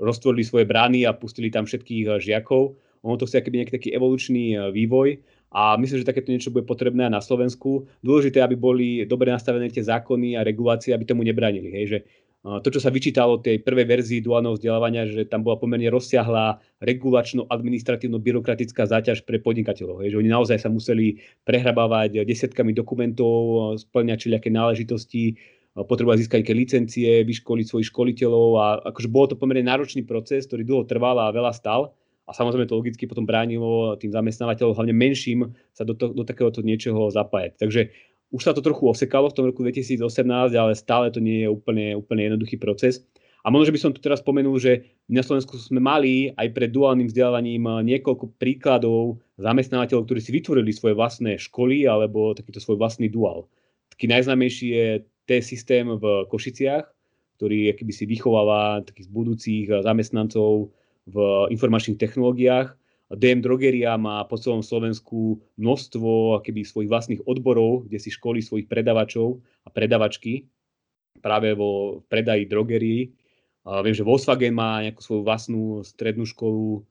roztvorili 0.02 0.42
svoje 0.42 0.66
brány 0.66 1.06
a 1.06 1.14
pustili 1.14 1.54
tam 1.54 1.70
všetkých 1.70 2.06
eh, 2.10 2.18
žiakov. 2.18 2.74
Ono 3.02 3.18
to 3.18 3.26
chce 3.26 3.42
akýby 3.42 3.62
nejaký 3.62 3.74
taký 3.74 3.90
evolučný 3.98 4.70
vývoj 4.70 5.18
a 5.50 5.74
myslím, 5.74 6.06
že 6.06 6.10
takéto 6.14 6.30
niečo 6.30 6.54
bude 6.54 6.70
potrebné 6.70 7.10
aj 7.10 7.14
na 7.18 7.22
Slovensku. 7.22 7.90
Dôležité, 8.06 8.46
aby 8.46 8.54
boli 8.54 9.10
dobre 9.10 9.34
nastavené 9.34 9.74
tie 9.74 9.82
zákony 9.82 10.38
a 10.38 10.46
regulácie, 10.46 10.94
aby 10.94 11.02
tomu 11.10 11.26
nebranili. 11.26 11.74
Hej, 11.74 11.86
že 11.90 11.98
to, 12.42 12.74
čo 12.74 12.82
sa 12.82 12.90
vyčítalo 12.90 13.38
tej 13.38 13.62
prvej 13.62 13.86
verzii 13.86 14.26
duálneho 14.26 14.58
vzdelávania, 14.58 15.06
že 15.06 15.30
tam 15.30 15.46
bola 15.46 15.62
pomerne 15.62 15.86
rozsiahlá 15.94 16.58
regulačno-administratívno-byrokratická 16.82 18.90
záťaž 18.90 19.30
pre 19.30 19.38
podnikateľov. 19.38 20.02
Hej, 20.02 20.18
že 20.18 20.20
oni 20.26 20.30
naozaj 20.34 20.58
sa 20.58 20.74
museli 20.74 21.22
prehrabávať 21.46 22.26
desiatkami 22.26 22.74
dokumentov, 22.74 23.78
splňať 23.78 24.26
všelijaké 24.26 24.50
náležitosti, 24.50 25.38
potrebovať 25.78 26.26
získať 26.26 26.42
nejaké 26.42 26.56
licencie, 26.58 27.10
vyškoliť 27.24 27.66
svojich 27.70 27.90
školiteľov 27.94 28.48
a 28.58 28.66
akože 28.90 29.08
bolo 29.08 29.32
to 29.32 29.36
pomerne 29.38 29.64
náročný 29.64 30.04
proces, 30.04 30.50
ktorý 30.50 30.66
dlho 30.66 30.84
trval 30.90 31.22
a 31.22 31.30
veľa 31.30 31.54
stal. 31.54 31.94
A 32.26 32.34
samozrejme 32.34 32.70
to 32.70 32.80
logicky 32.80 33.06
potom 33.06 33.28
bránilo 33.28 34.00
tým 34.00 34.14
zamestnávateľom, 34.14 34.78
hlavne 34.78 34.96
menším, 34.96 35.52
sa 35.76 35.84
do, 35.84 35.98
to, 35.98 36.16
do 36.16 36.24
takéhoto 36.24 36.64
niečoho 36.64 37.12
zapájať. 37.12 37.60
Takže 37.60 37.92
už 38.32 38.42
sa 38.42 38.56
to 38.56 38.64
trochu 38.64 38.88
osekalo 38.88 39.28
v 39.28 39.36
tom 39.36 39.46
roku 39.52 39.62
2018, 39.64 40.56
ale 40.56 40.72
stále 40.74 41.12
to 41.12 41.20
nie 41.20 41.44
je 41.44 41.50
úplne, 41.52 42.00
úplne 42.00 42.32
jednoduchý 42.32 42.56
proces. 42.56 43.04
A 43.42 43.50
možno, 43.50 43.74
že 43.74 43.76
by 43.76 43.82
som 43.82 43.92
tu 43.92 44.00
teraz 44.00 44.22
spomenul, 44.22 44.56
že 44.62 44.86
na 45.10 45.26
Slovensku 45.26 45.58
sme 45.58 45.82
mali 45.82 46.30
aj 46.38 46.48
pred 46.54 46.70
duálnym 46.70 47.10
vzdelávaním 47.10 47.66
niekoľko 47.84 48.38
príkladov 48.38 49.18
zamestnávateľov, 49.42 50.06
ktorí 50.06 50.20
si 50.22 50.32
vytvorili 50.32 50.72
svoje 50.72 50.94
vlastné 50.94 51.42
školy 51.42 51.90
alebo 51.90 52.38
takýto 52.38 52.62
svoj 52.62 52.78
vlastný 52.78 53.10
duál. 53.10 53.50
Taký 53.90 54.08
najznámejší 54.14 54.68
je 54.72 54.88
T-systém 55.26 55.90
v 55.90 56.30
Košiciach, 56.30 56.86
ktorý 57.42 57.74
keby 57.74 57.92
si 57.92 58.06
vychováva 58.06 58.86
takých 58.86 59.10
budúcich 59.10 59.66
zamestnancov 59.82 60.70
v 61.10 61.16
informačných 61.50 61.98
technológiách. 61.98 62.78
DM 63.16 63.44
Drogeria 63.44 64.00
má 64.00 64.24
po 64.24 64.40
celom 64.40 64.64
Slovensku 64.64 65.44
množstvo 65.60 66.40
keby 66.42 66.64
svojich 66.64 66.92
vlastných 66.92 67.22
odborov, 67.28 67.88
kde 67.92 68.00
si 68.00 68.08
školí 68.08 68.40
svojich 68.40 68.72
predavačov 68.72 69.44
a 69.66 69.70
predavačky 69.70 70.48
práve 71.20 71.52
vo 71.54 72.02
predaji 72.08 72.48
drogerii. 72.48 73.12
A 73.68 73.86
viem, 73.86 73.94
že 73.94 74.08
Volkswagen 74.08 74.58
má 74.58 74.82
nejakú 74.82 75.04
svoju 75.06 75.22
vlastnú 75.22 75.64
strednú 75.86 76.26
školu, 76.26 76.82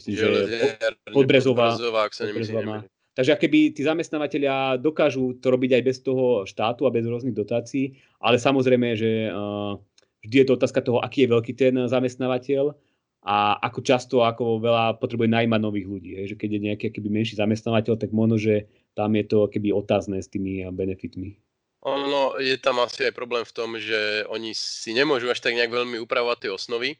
myslím, 0.00 0.14
že 0.16 0.28
Podbrezová. 1.12 1.76
Takže 3.14 3.38
keby 3.38 3.76
tí 3.76 3.86
zamestnávateľia 3.86 4.74
dokážu 4.82 5.38
to 5.38 5.54
robiť 5.54 5.78
aj 5.78 5.82
bez 5.86 6.02
toho 6.02 6.42
štátu 6.48 6.82
a 6.86 6.94
bez 6.94 7.06
rôznych 7.06 7.36
dotácií, 7.36 7.94
ale 8.18 8.42
samozrejme, 8.42 8.98
že 8.98 9.30
vždy 10.26 10.36
je 10.42 10.46
to 10.48 10.56
otázka 10.58 10.80
toho, 10.82 10.98
aký 10.98 11.26
je 11.26 11.32
veľký 11.34 11.52
ten 11.54 11.74
zamestnávateľ 11.86 12.74
a 13.24 13.56
ako 13.56 13.80
často, 13.80 14.20
ako 14.20 14.60
veľa 14.60 15.00
potrebuje 15.00 15.32
najmať 15.32 15.60
nových 15.64 15.88
ľudí. 15.88 16.10
Hej. 16.20 16.36
Že 16.36 16.38
keď 16.44 16.50
je 16.52 16.60
nejaký 16.68 16.86
keby 16.92 17.08
menší 17.08 17.40
zamestnávateľ, 17.40 17.96
tak 17.96 18.12
možno, 18.12 18.36
že 18.36 18.68
tam 18.92 19.16
je 19.16 19.24
to 19.24 19.48
keby 19.48 19.72
otázne 19.72 20.20
s 20.20 20.28
tými 20.28 20.68
benefitmi. 20.68 21.40
Ono 21.84 22.40
je 22.40 22.56
tam 22.60 22.80
asi 22.80 23.08
aj 23.08 23.16
problém 23.16 23.44
v 23.44 23.52
tom, 23.56 23.76
že 23.76 24.24
oni 24.28 24.56
si 24.56 24.92
nemôžu 24.96 25.28
až 25.28 25.40
tak 25.40 25.56
nejak 25.56 25.72
veľmi 25.72 26.00
upravovať 26.00 26.48
tie 26.48 26.50
osnovy 26.52 26.90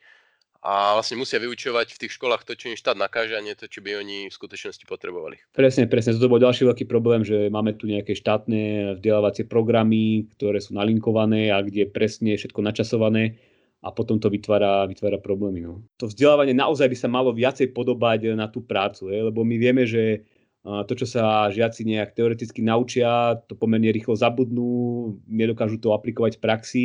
a 0.64 0.96
vlastne 0.96 1.20
musia 1.20 1.36
vyučovať 1.40 1.92
v 1.92 2.00
tých 2.04 2.16
školách 2.16 2.48
to, 2.48 2.56
čo 2.56 2.72
im 2.72 2.76
štát 2.76 2.96
nakáže 2.96 3.36
a 3.36 3.44
nie 3.44 3.52
to, 3.52 3.68
čo 3.68 3.84
by 3.84 4.00
oni 4.00 4.32
v 4.32 4.36
skutočnosti 4.36 4.84
potrebovali. 4.88 5.36
Presne, 5.52 5.84
presne. 5.84 6.16
To 6.16 6.28
bol 6.28 6.40
ďalší 6.40 6.64
veľký 6.64 6.84
problém, 6.88 7.20
že 7.20 7.52
máme 7.52 7.76
tu 7.76 7.84
nejaké 7.84 8.16
štátne 8.16 8.96
vzdelávacie 8.96 9.44
programy, 9.44 10.28
ktoré 10.36 10.60
sú 10.64 10.72
nalinkované 10.72 11.52
a 11.52 11.60
kde 11.60 11.84
je 11.84 11.92
presne 11.92 12.32
všetko 12.36 12.60
načasované 12.64 13.36
a 13.84 13.92
potom 13.92 14.16
to 14.16 14.32
vytvára, 14.32 14.88
vytvára 14.88 15.20
problémy. 15.20 15.60
No. 15.60 15.84
To 16.00 16.08
vzdelávanie 16.08 16.56
naozaj 16.56 16.88
by 16.88 16.96
sa 16.96 17.08
malo 17.12 17.36
viacej 17.36 17.76
podobať 17.76 18.32
na 18.32 18.48
tú 18.48 18.64
prácu, 18.64 19.12
je? 19.12 19.20
lebo 19.20 19.44
my 19.44 19.56
vieme, 19.60 19.84
že 19.84 20.24
to, 20.64 20.96
čo 20.96 21.04
sa 21.04 21.52
žiaci 21.52 21.84
nejak 21.84 22.16
teoreticky 22.16 22.64
naučia, 22.64 23.36
to 23.44 23.52
pomerne 23.52 23.92
rýchlo 23.92 24.16
zabudnú, 24.16 25.12
nedokážu 25.28 25.76
to 25.76 25.92
aplikovať 25.92 26.40
v 26.40 26.42
praxi, 26.42 26.84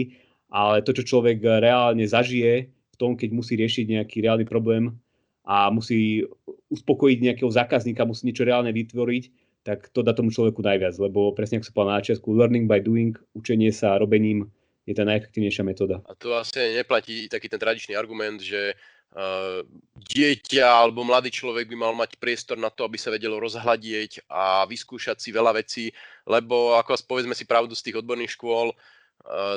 ale 0.51 0.83
to, 0.83 0.91
čo 0.91 1.15
človek 1.15 1.39
reálne 1.39 2.03
zažije 2.03 2.67
v 2.67 2.95
tom, 2.99 3.15
keď 3.15 3.31
musí 3.31 3.55
riešiť 3.55 3.87
nejaký 3.87 4.19
reálny 4.19 4.43
problém 4.43 4.99
a 5.47 5.71
musí 5.71 6.27
uspokojiť 6.67 7.17
nejakého 7.23 7.47
zákazníka, 7.47 8.03
musí 8.03 8.27
niečo 8.27 8.43
reálne 8.43 8.75
vytvoriť, 8.75 9.23
tak 9.63 9.87
to 9.95 10.03
dá 10.03 10.11
tomu 10.11 10.35
človeku 10.35 10.59
najviac, 10.59 10.99
lebo 10.99 11.31
presne 11.31 11.63
ako 11.63 11.67
sa 11.67 11.75
povedal 11.75 11.95
na 11.95 12.03
Česku, 12.03 12.35
learning 12.35 12.67
by 12.67 12.83
doing, 12.83 13.15
učenie 13.31 13.71
sa 13.71 13.95
robením 13.95 14.51
je 14.89 14.97
tá 14.97 15.05
najefektívnejšia 15.05 15.63
metóda. 15.63 16.01
A 16.09 16.17
tu 16.17 16.33
asi 16.33 16.73
neplatí 16.73 17.29
taký 17.29 17.45
ten 17.45 17.61
tradičný 17.61 17.93
argument, 17.93 18.41
že 18.41 18.73
uh, 19.13 19.61
dieťa 20.09 20.65
alebo 20.65 21.05
mladý 21.05 21.29
človek 21.29 21.69
by 21.69 21.77
mal 21.77 21.93
mať 21.93 22.17
priestor 22.17 22.57
na 22.57 22.73
to, 22.73 22.89
aby 22.89 22.97
sa 22.97 23.13
vedelo 23.13 23.37
rozhľadieť 23.37 24.25
a 24.25 24.65
vyskúšať 24.65 25.21
si 25.21 25.29
veľa 25.29 25.53
vecí, 25.61 25.93
lebo 26.25 26.73
ako 26.73 26.97
povedzme 27.05 27.37
si 27.37 27.45
pravdu 27.45 27.77
z 27.77 27.85
tých 27.85 28.01
odborných 28.01 28.33
škôl, 28.33 28.73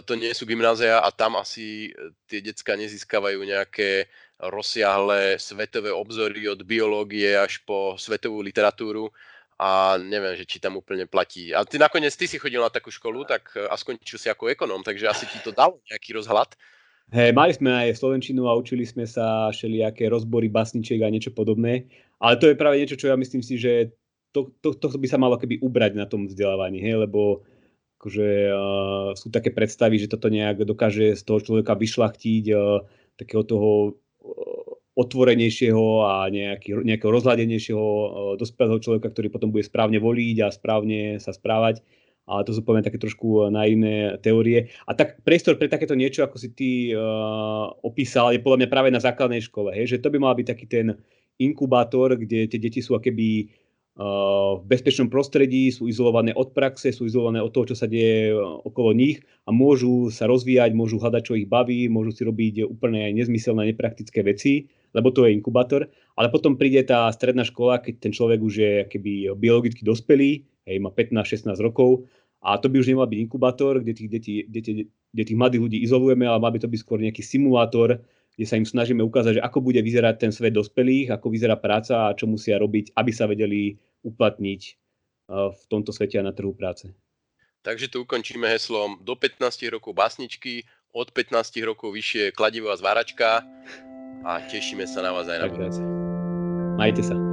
to 0.04 0.18
nie 0.18 0.34
sú 0.34 0.44
gymnázia 0.44 0.98
a 0.98 1.08
tam 1.14 1.38
asi 1.38 1.94
tie 2.26 2.42
decka 2.42 2.74
nezískavajú 2.74 3.40
nejaké 3.46 4.10
rozsiahle 4.42 5.38
svetové 5.38 5.94
obzory 5.94 6.50
od 6.50 6.66
biológie 6.66 7.38
až 7.38 7.62
po 7.62 7.94
svetovú 7.94 8.42
literatúru 8.42 9.14
a 9.62 9.94
neviem, 10.02 10.34
že 10.34 10.42
či 10.42 10.58
tam 10.58 10.74
úplne 10.74 11.06
platí. 11.06 11.54
A 11.54 11.62
ty 11.62 11.78
nakoniec, 11.78 12.10
ty 12.18 12.26
si 12.26 12.42
chodil 12.42 12.58
na 12.58 12.66
takú 12.66 12.90
školu, 12.90 13.22
tak 13.22 13.54
eh, 13.54 13.70
a 13.70 13.78
skončil 13.78 14.18
si 14.18 14.26
ako 14.26 14.50
ekonóm, 14.50 14.82
takže 14.82 15.06
asi 15.06 15.30
ti 15.30 15.38
to 15.38 15.54
dalo 15.54 15.78
nejaký 15.86 16.18
rozhľad. 16.18 16.58
Hej, 17.12 17.30
mali 17.36 17.52
sme 17.52 17.70
aj 17.70 18.00
Slovenčinu 18.00 18.48
a 18.48 18.56
učili 18.56 18.88
sme 18.88 19.04
sa 19.04 19.52
všelijaké 19.52 20.08
rozbory 20.08 20.48
basničiek 20.48 21.04
a 21.04 21.12
niečo 21.12 21.30
podobné, 21.30 21.92
ale 22.18 22.40
to 22.40 22.48
je 22.48 22.56
práve 22.56 22.80
niečo, 22.80 22.96
čo 22.96 23.12
ja 23.12 23.20
myslím 23.20 23.44
si, 23.44 23.60
že 23.60 23.92
to, 24.32 24.48
to, 24.64 24.72
to 24.72 24.96
by 24.96 25.04
sa 25.04 25.20
malo 25.20 25.36
keby 25.36 25.60
ubrať 25.60 25.92
na 25.92 26.08
tom 26.08 26.24
vzdelávaní, 26.24 26.80
hej, 26.80 27.04
lebo 27.04 27.44
akože, 28.00 28.28
uh, 28.48 29.12
sú 29.12 29.28
také 29.28 29.52
predstavy, 29.52 30.00
že 30.00 30.08
toto 30.08 30.32
nejak 30.32 30.64
dokáže 30.64 31.12
z 31.12 31.22
toho 31.22 31.44
človeka 31.44 31.76
vyšlachtiť 31.76 32.44
uh, 32.56 32.80
takého 33.20 33.44
toho 33.44 34.00
uh, 34.24 34.71
otvorenejšieho 34.92 36.04
a 36.04 36.28
nejaký, 36.28 36.84
nejakého 36.84 37.10
rozhľadenejšieho 37.12 37.84
uh, 37.84 38.06
dospelého 38.36 38.78
človeka, 38.80 39.08
ktorý 39.08 39.32
potom 39.32 39.48
bude 39.48 39.64
správne 39.64 39.96
voliť 39.96 40.36
a 40.44 40.52
správne 40.52 41.16
sa 41.16 41.32
správať. 41.32 41.80
Ale 42.22 42.46
to 42.46 42.54
sú 42.54 42.62
poviem 42.62 42.86
také 42.86 43.02
trošku 43.02 43.50
na 43.50 43.66
iné 43.66 44.14
teórie. 44.22 44.70
A 44.86 44.94
tak 44.94 45.26
priestor 45.26 45.58
pre 45.58 45.66
takéto 45.66 45.98
niečo, 45.98 46.22
ako 46.22 46.36
si 46.38 46.54
ty 46.54 46.70
uh, 46.94 47.72
opísal, 47.82 48.30
je 48.30 48.44
podľa 48.44 48.62
mňa 48.62 48.68
práve 48.70 48.88
na 48.94 49.02
základnej 49.02 49.42
škole. 49.42 49.74
Hej? 49.74 49.98
Že 49.98 50.02
to 50.06 50.08
by 50.14 50.18
mal 50.22 50.34
byť 50.38 50.46
taký 50.46 50.66
ten 50.70 50.86
inkubátor, 51.42 52.14
kde 52.14 52.46
tie 52.46 52.60
deti 52.62 52.78
sú 52.78 52.94
akéby 52.94 53.50
v 53.92 54.64
bezpečnom 54.64 55.12
prostredí, 55.12 55.68
sú 55.68 55.84
izolované 55.84 56.32
od 56.32 56.56
praxe, 56.56 56.96
sú 56.96 57.04
izolované 57.04 57.44
od 57.44 57.52
toho, 57.52 57.68
čo 57.68 57.76
sa 57.76 57.84
deje 57.84 58.32
okolo 58.40 58.96
nich 58.96 59.20
a 59.44 59.52
môžu 59.52 60.08
sa 60.08 60.24
rozvíjať, 60.24 60.72
môžu 60.72 60.96
hľadať, 60.96 61.22
čo 61.28 61.36
ich 61.36 61.44
baví, 61.44 61.92
môžu 61.92 62.16
si 62.16 62.24
robiť 62.24 62.64
úplne 62.64 63.12
nezmyselné, 63.12 63.68
nepraktické 63.68 64.24
veci 64.24 64.72
lebo 64.92 65.12
to 65.12 65.24
je 65.24 65.34
inkubátor, 65.34 65.88
ale 66.16 66.28
potom 66.28 66.56
príde 66.56 66.84
tá 66.84 67.08
stredná 67.12 67.44
škola, 67.44 67.80
keď 67.80 67.94
ten 67.98 68.12
človek 68.12 68.40
už 68.40 68.54
je 68.54 68.72
keby 68.88 69.32
biologicky 69.36 69.82
dospelý, 69.84 70.44
hej, 70.68 70.76
má 70.78 70.92
15-16 70.92 71.52
rokov 71.60 72.08
a 72.44 72.60
to 72.60 72.68
by 72.68 72.80
už 72.80 72.92
nemal 72.92 73.08
byť 73.08 73.18
inkubátor, 73.18 73.80
kde 73.80 73.92
tých, 73.94 74.10
detí, 74.10 74.34
deti, 74.50 74.72
kde 74.88 75.22
tých 75.24 75.38
mladých 75.38 75.62
ľudí 75.62 75.78
izolujeme, 75.82 76.26
ale 76.26 76.42
mal 76.42 76.52
by 76.52 76.60
to 76.60 76.68
byť 76.68 76.80
skôr 76.80 76.98
nejaký 77.00 77.22
simulátor, 77.22 78.02
kde 78.34 78.46
sa 78.48 78.56
im 78.56 78.64
snažíme 78.64 79.04
ukázať, 79.04 79.38
že 79.38 79.44
ako 79.44 79.60
bude 79.60 79.80
vyzerať 79.84 80.28
ten 80.28 80.32
svet 80.32 80.56
dospelých, 80.56 81.12
ako 81.12 81.28
vyzerá 81.28 81.60
práca 81.60 82.08
a 82.08 82.16
čo 82.16 82.24
musia 82.24 82.56
robiť, 82.56 82.96
aby 82.96 83.12
sa 83.12 83.28
vedeli 83.28 83.76
uplatniť 84.02 84.62
v 85.32 85.62
tomto 85.68 85.94
svete 85.94 86.18
a 86.18 86.26
na 86.26 86.34
trhu 86.34 86.52
práce. 86.52 86.90
Takže 87.62 87.86
tu 87.88 88.02
ukončíme 88.02 88.50
heslom. 88.50 88.98
Do 89.06 89.14
15 89.14 89.38
rokov 89.70 89.94
básničky, 89.94 90.66
od 90.90 91.14
15 91.14 91.62
rokov 91.62 91.94
vyššie 91.94 92.34
kladivo 92.34 92.68
a 92.68 92.76
zváračka 92.76 93.46
a 94.24 94.38
tešíme 94.42 94.86
sa 94.86 95.02
na 95.02 95.10
vás 95.14 95.26
aj 95.26 95.38
na 95.42 95.48
budúce. 95.50 95.82
Majte 96.78 97.02
sa. 97.02 97.31